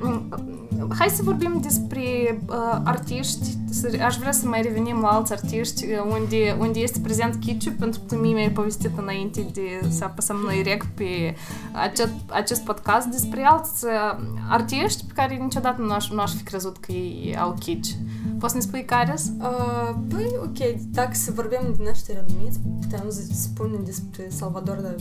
hai 0.99 1.09
să 1.09 1.23
vorbim 1.23 1.59
despre 1.63 2.03
uh, 2.49 2.81
artiști. 2.85 3.57
Aș 4.05 4.17
vrea 4.17 4.33
să 4.33 4.47
mai 4.47 4.63
revenim 4.63 5.01
la 5.01 5.09
alți 5.09 5.33
artiști 5.33 5.85
uh, 5.85 6.19
unde, 6.21 6.57
unde 6.59 6.79
este 6.79 7.01
prezent 7.01 7.35
Kiciu, 7.35 7.71
pentru 7.79 8.01
că 8.09 8.17
mie 8.17 8.35
mi-ai 8.35 8.51
povestit 8.51 8.99
înainte 8.99 9.47
de 9.53 9.89
să 9.89 10.05
apăsăm 10.05 10.37
noi 10.37 10.63
rec 10.63 10.85
pe 10.85 11.35
acest, 11.73 12.13
acest 12.27 12.65
podcast 12.65 13.07
despre 13.07 13.43
alți 13.45 13.85
uh, 13.85 14.25
artiști 14.49 15.05
pe 15.05 15.13
care 15.15 15.35
niciodată 15.35 15.83
nu 15.83 15.93
aș, 15.93 16.11
nu 16.11 16.21
aș 16.21 16.33
fi 16.35 16.43
crezut 16.43 16.77
că 16.77 16.93
ei 16.93 17.37
au 17.39 17.55
Kici. 17.59 17.97
Poți 18.39 18.53
să 18.53 18.59
ne 18.59 18.65
spui 18.65 18.85
care 18.85 19.15
uh, 19.41 19.95
Păi, 20.09 20.31
ok, 20.43 20.81
dacă 20.91 21.13
să 21.13 21.33
vorbim 21.33 21.75
din 21.77 21.87
ăștia 21.87 22.15
renumiți, 22.15 22.59
putem 22.81 23.11
spune 23.33 23.77
despre 23.85 24.27
Salvador 24.29 24.95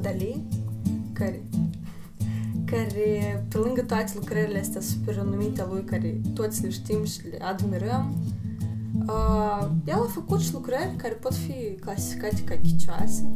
Dali, 0.00 0.42
care 1.12 1.42
care, 2.70 3.46
pe 3.48 3.58
lângă 3.58 3.82
toate 3.82 4.12
lucrările 4.14 4.58
astea 4.58 4.80
super 4.80 5.14
renumite 5.14 5.66
lui, 5.70 5.84
care 5.84 6.20
toți 6.34 6.62
le 6.62 6.70
știm 6.70 7.04
și 7.04 7.20
le 7.30 7.44
admirăm, 7.44 8.14
uh, 9.06 9.68
el 9.84 9.94
a 9.94 10.06
făcut 10.08 10.40
și 10.40 10.52
lucrări 10.52 10.96
care 10.96 11.14
pot 11.14 11.34
fi 11.34 11.74
clasificate 11.80 12.42
ca 12.44 12.58
chicioase. 12.62 13.30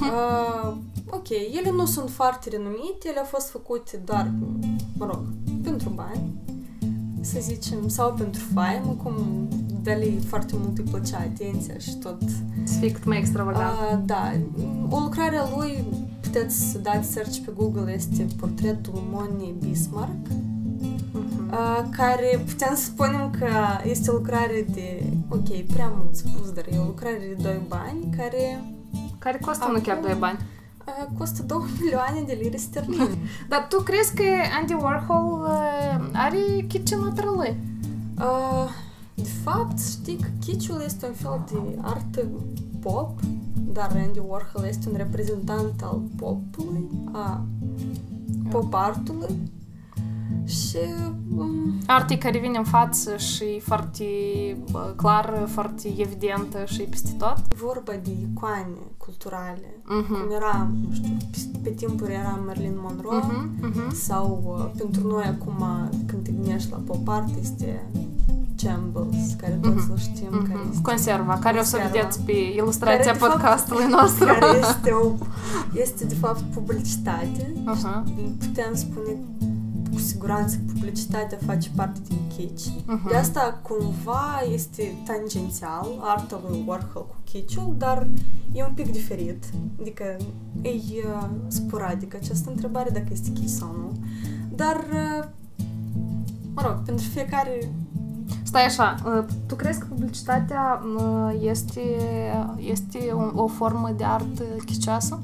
Uh, 0.00 0.76
ok, 1.10 1.28
ele 1.28 1.70
nu 1.70 1.86
sunt 1.86 2.10
foarte 2.10 2.48
renumite, 2.48 3.08
ele 3.08 3.18
au 3.18 3.24
fost 3.24 3.50
făcute 3.50 3.96
doar, 4.04 4.32
mă 4.98 5.06
rog, 5.06 5.24
pentru 5.62 5.88
bani, 5.88 6.32
să 7.20 7.38
zicem, 7.40 7.88
sau 7.88 8.12
pentru 8.12 8.42
faimă, 8.54 8.96
cum 9.02 9.48
Dali 9.84 10.18
foarte 10.28 10.54
mult 10.56 10.78
îi 10.78 10.84
plăcea 10.84 11.18
atenția 11.18 11.78
și 11.78 11.96
tot. 11.96 12.22
Sfict 12.64 13.04
mai 13.04 13.18
extravagant. 13.18 13.72
Uh, 13.92 13.98
da, 14.04 14.32
o 14.88 14.98
lucrare 14.98 15.36
a 15.36 15.56
lui 15.56 15.84
puteți 16.20 16.70
să 16.70 16.78
dați 16.78 17.12
search 17.12 17.36
pe 17.44 17.52
Google, 17.56 17.92
este 17.92 18.26
portretul 18.38 19.02
Moni 19.10 19.54
Bismarck, 19.58 20.26
uh-huh. 20.26 21.90
care 21.90 22.42
putem 22.46 22.74
să 22.74 22.84
spunem 22.84 23.30
că 23.38 23.48
este 23.84 24.10
o 24.10 24.14
lucrare 24.14 24.66
de, 24.74 25.02
ok, 25.28 25.60
prea 25.72 25.92
mult 25.96 26.16
spus, 26.16 26.50
dar 26.54 26.64
e 26.72 26.78
o 26.78 26.84
lucrare 26.84 27.34
de 27.36 27.42
2 27.42 27.60
bani 27.68 28.14
care... 28.16 28.64
Care 29.18 29.38
costă 29.38 29.70
nu 29.72 29.78
chiar 29.78 29.98
2 30.02 30.16
bani. 30.18 30.38
Uh, 30.86 31.18
costă 31.18 31.42
2 31.42 31.58
milioane 31.80 32.22
de 32.26 32.38
lire 32.42 32.56
sterline. 32.56 33.18
dar 33.48 33.66
tu 33.68 33.82
crezi 33.82 34.14
că 34.14 34.22
Andy 34.60 34.72
Warhol 34.72 35.40
uh, 35.42 36.06
are 36.12 36.64
kitchen 36.68 36.98
lui? 37.36 37.56
Uh, 38.18 38.68
de 39.14 39.28
fapt, 39.42 39.78
știi 39.80 40.16
că 40.16 40.28
kiciul 40.40 40.82
este 40.84 41.06
un 41.06 41.12
fel 41.12 41.44
de 41.52 41.78
artă 41.80 42.26
pop, 42.80 43.20
dar 43.72 43.90
Andy 44.06 44.20
Warhol 44.28 44.64
este 44.64 44.88
un 44.88 44.96
reprezentant 44.96 45.82
al 45.82 46.00
popului, 46.16 46.88
a 47.12 47.44
pop 48.50 48.74
artului 48.74 49.52
și... 50.46 50.78
Um, 51.36 51.80
Artii 51.86 52.18
care 52.18 52.38
vine 52.38 52.58
în 52.58 52.64
față 52.64 53.16
și 53.16 53.60
foarte 53.60 54.04
clar, 54.96 55.44
foarte 55.46 55.88
evidentă 55.96 56.64
și 56.66 56.82
peste 56.82 57.10
tot. 57.18 57.54
Vorba 57.54 57.92
de 58.02 58.10
icoane 58.30 58.78
culturale, 58.96 59.80
uh-huh. 59.80 60.06
cum 60.06 60.30
era, 60.34 60.70
nu 60.88 60.94
știu, 60.94 61.16
pe, 61.30 61.58
pe 61.62 61.70
timpuri 61.70 62.12
era 62.12 62.40
Marilyn 62.46 62.78
Monroe 62.82 63.20
uh-huh. 63.20 63.68
Uh-huh. 63.68 63.92
sau 63.92 64.56
uh, 64.58 64.70
pentru 64.76 65.06
noi 65.06 65.24
acum, 65.24 65.88
când 66.06 66.24
te 66.24 66.30
gândești 66.30 66.70
la 66.70 66.76
pop 66.76 67.08
art, 67.08 67.28
este 67.40 67.90
Chambles, 68.64 69.34
care 69.36 69.58
toți 69.62 69.74
mm-hmm. 69.74 69.98
știm. 69.98 70.28
Mm-hmm. 70.28 70.48
Care 70.48 70.60
este 70.70 70.82
Conserva, 70.82 71.38
care 71.38 71.56
Conserva, 71.56 71.84
o 71.84 71.88
să 71.88 71.90
vedeți 71.92 72.20
pe 72.20 72.32
ilustrația 72.32 73.12
care, 73.12 73.18
podcastului 73.24 73.86
fapt, 73.90 74.02
nostru. 74.02 74.24
Care 74.24 74.58
este, 74.58 74.90
o, 74.90 75.12
este 75.74 76.04
de 76.04 76.14
fapt 76.14 76.40
publicitate. 76.40 77.52
Uh-huh. 77.72 78.02
Putem 78.38 78.74
spune 78.74 79.12
cu 79.92 79.98
siguranță 80.00 80.56
că 80.56 80.72
publicitatea 80.72 81.38
face 81.46 81.70
parte 81.76 82.00
din 82.08 82.18
kitsch. 82.36 82.66
Uh-huh. 82.66 83.08
De 83.08 83.16
asta 83.16 83.60
cumva 83.62 84.42
este 84.52 84.94
tangențial 85.06 85.88
arta 86.00 86.40
lui 86.48 86.64
Warhol 86.66 87.06
cu 87.06 87.16
kitschul, 87.24 87.74
dar 87.78 88.06
e 88.52 88.64
un 88.64 88.74
pic 88.74 88.92
diferit. 88.92 89.44
Adică 89.80 90.16
e 90.62 90.68
uh, 90.68 91.28
sporadic 91.48 92.14
această 92.14 92.50
întrebare 92.50 92.90
dacă 92.90 93.08
este 93.10 93.30
kitsch 93.30 93.58
sau 93.58 93.68
nu. 93.68 93.92
Dar, 94.54 94.76
uh, 94.92 95.24
mă 96.54 96.62
rog, 96.62 96.82
pentru 96.84 97.04
fiecare 97.12 97.70
Stai 98.54 98.66
așa, 98.66 98.94
ă, 99.06 99.24
tu 99.46 99.54
crezi 99.54 99.78
că 99.78 99.86
publicitatea 99.88 100.82
ă, 100.98 101.32
este, 101.40 101.80
este 102.58 103.10
o, 103.12 103.42
o 103.42 103.46
formă 103.46 103.90
de 103.96 104.04
artă 104.04 104.42
chicioasă? 104.64 105.20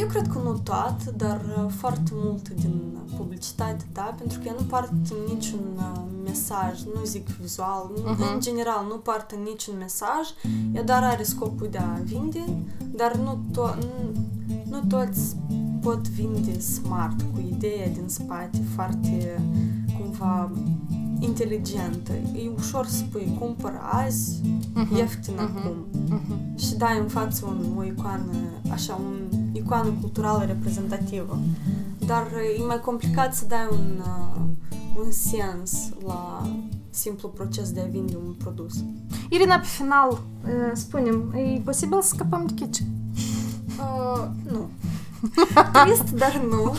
Eu 0.00 0.06
cred 0.06 0.26
că 0.26 0.38
nu 0.44 0.52
toată, 0.52 1.12
dar 1.16 1.40
foarte 1.76 2.10
mult 2.12 2.48
din 2.48 2.80
publicitate, 3.16 3.84
da, 3.92 4.14
pentru 4.18 4.38
că 4.38 4.46
ea 4.46 4.54
nu 4.58 4.64
poartă 4.64 5.14
niciun 5.28 5.60
mesaj, 6.24 6.82
nu 6.94 7.04
zic 7.04 7.26
vizual, 7.26 7.90
uh-huh. 7.96 8.34
în 8.34 8.40
general 8.40 8.86
nu 8.88 8.96
poartă 8.96 9.34
niciun 9.44 9.74
mesaj, 9.78 10.26
ea 10.72 10.82
doar 10.82 11.02
are 11.02 11.22
scopul 11.22 11.68
de 11.70 11.78
a 11.78 11.98
vinde, 12.02 12.44
dar 12.96 13.16
nu, 13.16 13.38
to- 13.50 13.78
nu, 13.78 14.20
nu 14.70 14.80
toți 14.88 15.36
pot 15.80 16.08
vinde 16.08 16.60
smart, 16.60 17.22
cu 17.22 17.54
ideea 17.56 17.88
din 17.88 18.08
spate 18.08 18.60
foarte 18.74 19.40
cumva 19.98 20.50
inteligentă. 21.24 22.12
E 22.12 22.50
ușor 22.56 22.86
să 22.86 22.96
spui, 22.96 23.36
cumpăr 23.38 23.72
azi, 23.82 24.40
uh-huh. 24.40 24.96
ieftin 24.96 25.34
uh-huh. 25.34 25.56
acum. 25.56 25.86
Uh-huh. 26.18 26.58
Și 26.58 26.74
dai 26.76 26.98
în 26.98 27.08
față 27.08 27.46
un, 27.46 27.76
o 27.76 27.84
icoană, 27.84 28.32
așa, 28.70 28.94
un 28.94 29.38
icoană 29.52 29.92
culturală 30.00 30.44
reprezentativă. 30.44 31.38
Dar 32.06 32.26
e 32.58 32.64
mai 32.66 32.80
complicat 32.80 33.34
să 33.34 33.44
dai 33.48 33.68
un, 33.70 33.86
uh, 33.98 34.42
un 35.04 35.10
sens 35.10 35.88
la 36.06 36.48
simplu 36.90 37.28
proces 37.28 37.70
de 37.72 37.80
a 37.80 37.90
vinde 37.90 38.16
un 38.26 38.32
produs. 38.32 38.74
Irina, 39.30 39.58
pe 39.58 39.66
final, 39.66 40.10
uh, 40.10 40.70
spunem, 40.72 41.32
e 41.36 41.60
posibil 41.64 42.02
să 42.02 42.08
scăpăm 42.08 42.46
de 42.46 42.54
chici? 42.54 42.82
Uh, 43.78 44.28
nu. 44.50 44.68
Trist, 45.84 46.10
dar 46.10 46.40
nu. 46.50 46.74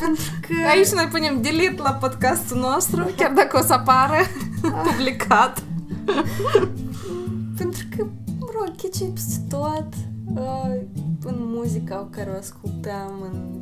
pentru 0.00 0.30
că... 0.40 0.54
Aici 0.68 0.88
noi 0.88 1.08
punem 1.10 1.42
delete 1.42 1.82
la 1.82 1.92
podcastul 1.92 2.58
nostru, 2.58 3.10
chiar 3.16 3.32
dacă 3.32 3.58
o 3.58 3.62
să 3.62 3.72
apară 3.72 4.16
publicat. 4.84 5.62
pentru 7.56 7.82
că, 7.96 8.06
mă 8.38 8.46
rog, 8.54 8.74
e 9.00 9.04
peste 9.14 9.40
tot. 9.48 9.88
Uh, 10.34 10.80
în 11.24 11.36
muzica 11.38 12.08
care 12.10 12.30
o 12.30 12.36
ascultăm, 12.38 13.12
în 13.32 13.60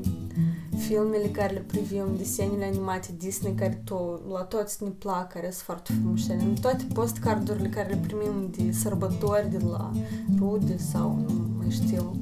filmele 0.78 1.26
care 1.26 1.52
le 1.52 1.64
privim, 1.66 2.04
desenele 2.16 2.64
animate 2.64 3.08
Disney 3.18 3.54
care 3.54 3.82
to, 3.84 4.18
la 4.32 4.40
toți 4.40 4.82
ne 4.82 4.88
plac, 4.88 5.32
care 5.32 5.50
sunt 5.50 5.64
foarte 5.64 5.92
frumoase, 5.92 6.32
în 6.32 6.54
toate 6.60 6.86
postcardurile 6.94 7.68
care 7.68 7.88
le 7.88 8.00
primim 8.06 8.50
de 8.56 8.72
sărbători 8.72 9.50
de 9.50 9.58
la 9.70 9.90
rude 10.38 10.76
sau 10.76 11.24
nu 11.26 11.48
mai 11.58 11.70
știu. 11.70 12.16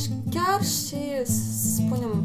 Și 0.00 0.10
chiar 0.30 0.64
și, 0.64 1.24
să 1.24 1.72
spunem, 1.74 2.24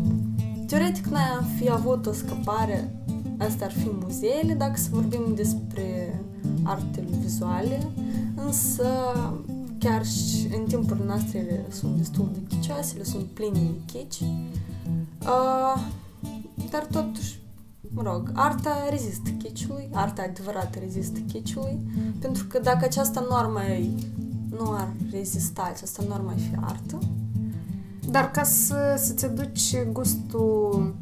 teoretic 0.68 1.06
noi 1.06 1.22
am 1.38 1.46
fi 1.58 1.70
avut 1.70 2.06
o 2.06 2.14
scăpare, 2.14 2.96
asta 3.38 3.66
ar 3.66 3.72
fi 3.72 3.90
muzeele, 4.02 4.54
dacă 4.54 4.74
să 4.76 4.88
vorbim 4.92 5.34
despre 5.36 6.20
artele 6.64 7.08
vizuale, 7.20 7.88
însă 8.36 8.86
chiar 9.78 10.06
și 10.06 10.48
în 10.58 10.66
timpurile 10.68 11.06
noastre 11.06 11.38
ele 11.38 11.66
sunt 11.70 11.98
destul 11.98 12.30
de 12.34 12.40
chicioase, 12.48 12.94
ele 12.96 13.04
sunt 13.04 13.26
pline 13.26 13.60
de 13.60 13.80
chici. 13.86 14.22
Uh, 15.22 15.88
dar 16.70 16.86
totuși, 16.92 17.40
mă 17.82 18.02
rog, 18.02 18.32
arta 18.34 18.88
rezistă 18.90 19.30
chiciului, 19.30 19.90
arta 19.92 20.22
adevărată 20.30 20.80
rezistă 20.80 21.20
chiciului, 21.20 21.80
pentru 22.20 22.46
că 22.46 22.60
dacă 22.60 22.86
această 22.86 23.26
normă 23.30 23.60
nu 24.50 24.72
ar 24.72 24.94
rezista, 25.12 25.72
această 25.74 26.04
normă 26.08 26.30
ar 26.30 26.40
fi 26.40 26.56
artă, 26.62 27.00
dar 28.14 28.32
ca 28.32 28.44
să, 28.44 28.96
să-ți 28.98 29.26
aduci 29.26 29.84
gustul, 29.92 30.94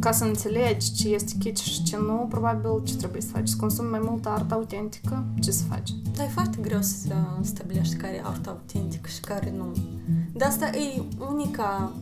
ca 0.00 0.12
să 0.12 0.24
înțelegi 0.24 0.92
ce 0.92 1.08
este 1.08 1.34
kitsch 1.38 1.64
și 1.64 1.82
ce 1.82 1.96
nu, 1.96 2.26
probabil 2.28 2.82
ce 2.84 2.96
trebuie 2.96 3.20
să 3.20 3.28
faci? 3.32 3.48
Să 3.48 3.56
consumi 3.56 3.90
mai 3.90 4.00
multă 4.02 4.28
artă 4.28 4.54
autentică? 4.54 5.24
Ce 5.40 5.50
să 5.50 5.62
faci? 5.68 5.90
Da, 6.16 6.22
e 6.24 6.28
foarte 6.28 6.58
greu 6.60 6.82
să 6.82 7.14
stabilești 7.40 7.96
care 7.96 8.14
e 8.14 8.22
artă 8.24 8.48
autentică 8.50 9.08
și 9.08 9.20
care 9.20 9.54
nu. 9.56 9.64
De 10.32 10.44
asta 10.44 10.66
e 10.66 11.02
unica 11.30 11.92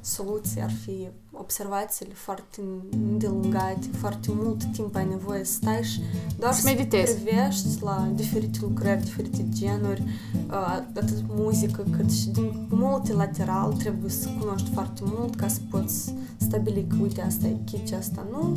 soluție 0.00 0.62
ar 0.62 0.70
fi 0.84 1.08
observațiile 1.32 2.12
foarte 2.14 2.60
îndelungate, 2.90 3.86
foarte 3.98 4.28
mult 4.32 4.64
timp 4.72 4.94
ai 4.96 5.06
nevoie 5.08 5.44
să 5.44 5.52
stai 5.52 5.82
și 5.82 6.00
doar 6.38 6.52
Să 6.52 6.60
să 6.60 6.68
meditezi. 6.68 7.14
privești 7.16 7.82
la 7.82 8.08
diferite 8.14 8.58
lucrări, 8.62 9.02
diferite 9.04 9.48
genuri, 9.48 10.02
uh, 10.50 10.54
atât 10.96 11.24
muzică 11.28 11.84
cât 11.96 12.10
și 12.12 12.28
din 12.28 12.66
multilateral 12.70 13.72
trebuie 13.72 14.10
să 14.10 14.28
cunoști 14.38 14.70
foarte 14.72 15.00
mult 15.04 15.34
ca 15.36 15.48
să 15.48 15.60
poți 15.70 16.14
stabili 16.36 16.86
că 16.88 16.96
uite 17.02 17.22
asta 17.22 17.46
e 17.46 17.56
kitsch, 17.64 17.94
asta 17.98 18.26
nu. 18.30 18.56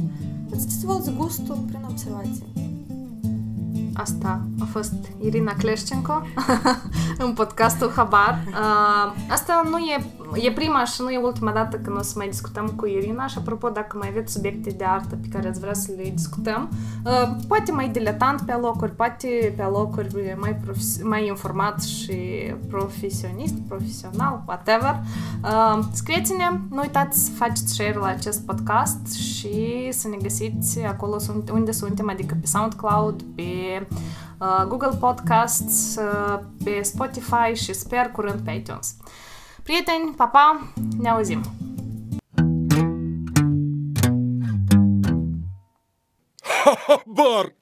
Îți 0.50 0.68
dezvolți 0.68 1.12
gustul 1.18 1.56
prin 1.68 1.86
observație. 1.90 2.46
Asta 3.94 4.48
a 4.60 4.66
fost 4.66 4.94
Irina 5.22 5.54
Cleșcenco 5.54 6.14
în 7.26 7.34
podcastul 7.34 7.92
Habar. 7.96 8.44
Uh, 8.48 9.30
Asta 9.30 9.68
nu 9.70 9.78
e, 9.78 10.06
e 10.36 10.52
prima 10.52 10.86
și 10.86 11.02
nu 11.02 11.10
e 11.10 11.18
ultima 11.18 11.52
dată 11.52 11.78
când 11.78 11.98
o 11.98 12.02
să 12.02 12.14
mai 12.18 12.28
discutăm 12.28 12.68
cu 12.68 12.86
Irina 12.86 13.28
și 13.28 13.38
apropo, 13.38 13.70
dacă 13.70 13.98
mai 13.98 14.08
aveți 14.10 14.34
subiecte 14.34 14.70
de 14.70 14.84
artă 14.84 15.16
pe 15.22 15.28
care 15.28 15.48
ați 15.48 15.60
vrea 15.60 15.74
să 15.74 15.92
le 15.98 16.10
discutăm, 16.16 16.70
uh, 17.06 17.36
poate 17.48 17.72
mai 17.72 17.90
diletant 17.90 18.42
pe 18.42 18.54
locuri, 18.54 18.92
poate 18.96 19.54
pe 19.58 19.64
locuri 19.64 20.36
mai, 20.40 20.56
profes- 20.56 21.04
mai 21.04 21.28
informat 21.28 21.82
și 21.84 22.14
profesionist, 22.70 23.56
profesional, 23.68 24.44
whatever. 24.48 24.96
Uh, 25.44 25.80
Scrieți-ne, 25.94 26.60
nu 26.70 26.82
uitați 26.82 27.24
să 27.26 27.32
faceți 27.32 27.74
share 27.74 27.94
la 27.98 28.08
acest 28.08 28.46
podcast 28.46 29.14
și 29.14 29.90
să 29.92 30.08
ne 30.08 30.18
găsiți 30.22 30.80
acolo 30.84 31.18
sunt- 31.18 31.50
unde 31.50 31.72
suntem, 31.72 32.10
adică 32.10 32.36
pe 32.42 32.48
SoundCloud, 32.48 33.22
pe 33.36 33.88
uh, 34.40 34.66
Google 34.68 34.98
Podcasts, 35.00 35.96
uh, 35.96 36.40
pe 36.64 36.80
Spotify 36.82 37.54
și 37.54 37.74
sper 37.74 38.12
curând 38.12 38.40
pe 38.40 38.52
iTunes. 38.52 38.96
Prieteni, 39.64 40.12
pa, 40.18 40.28
pa, 40.28 40.60
ne 41.00 41.10
auzim! 41.10 41.42
Habar! 46.44 47.54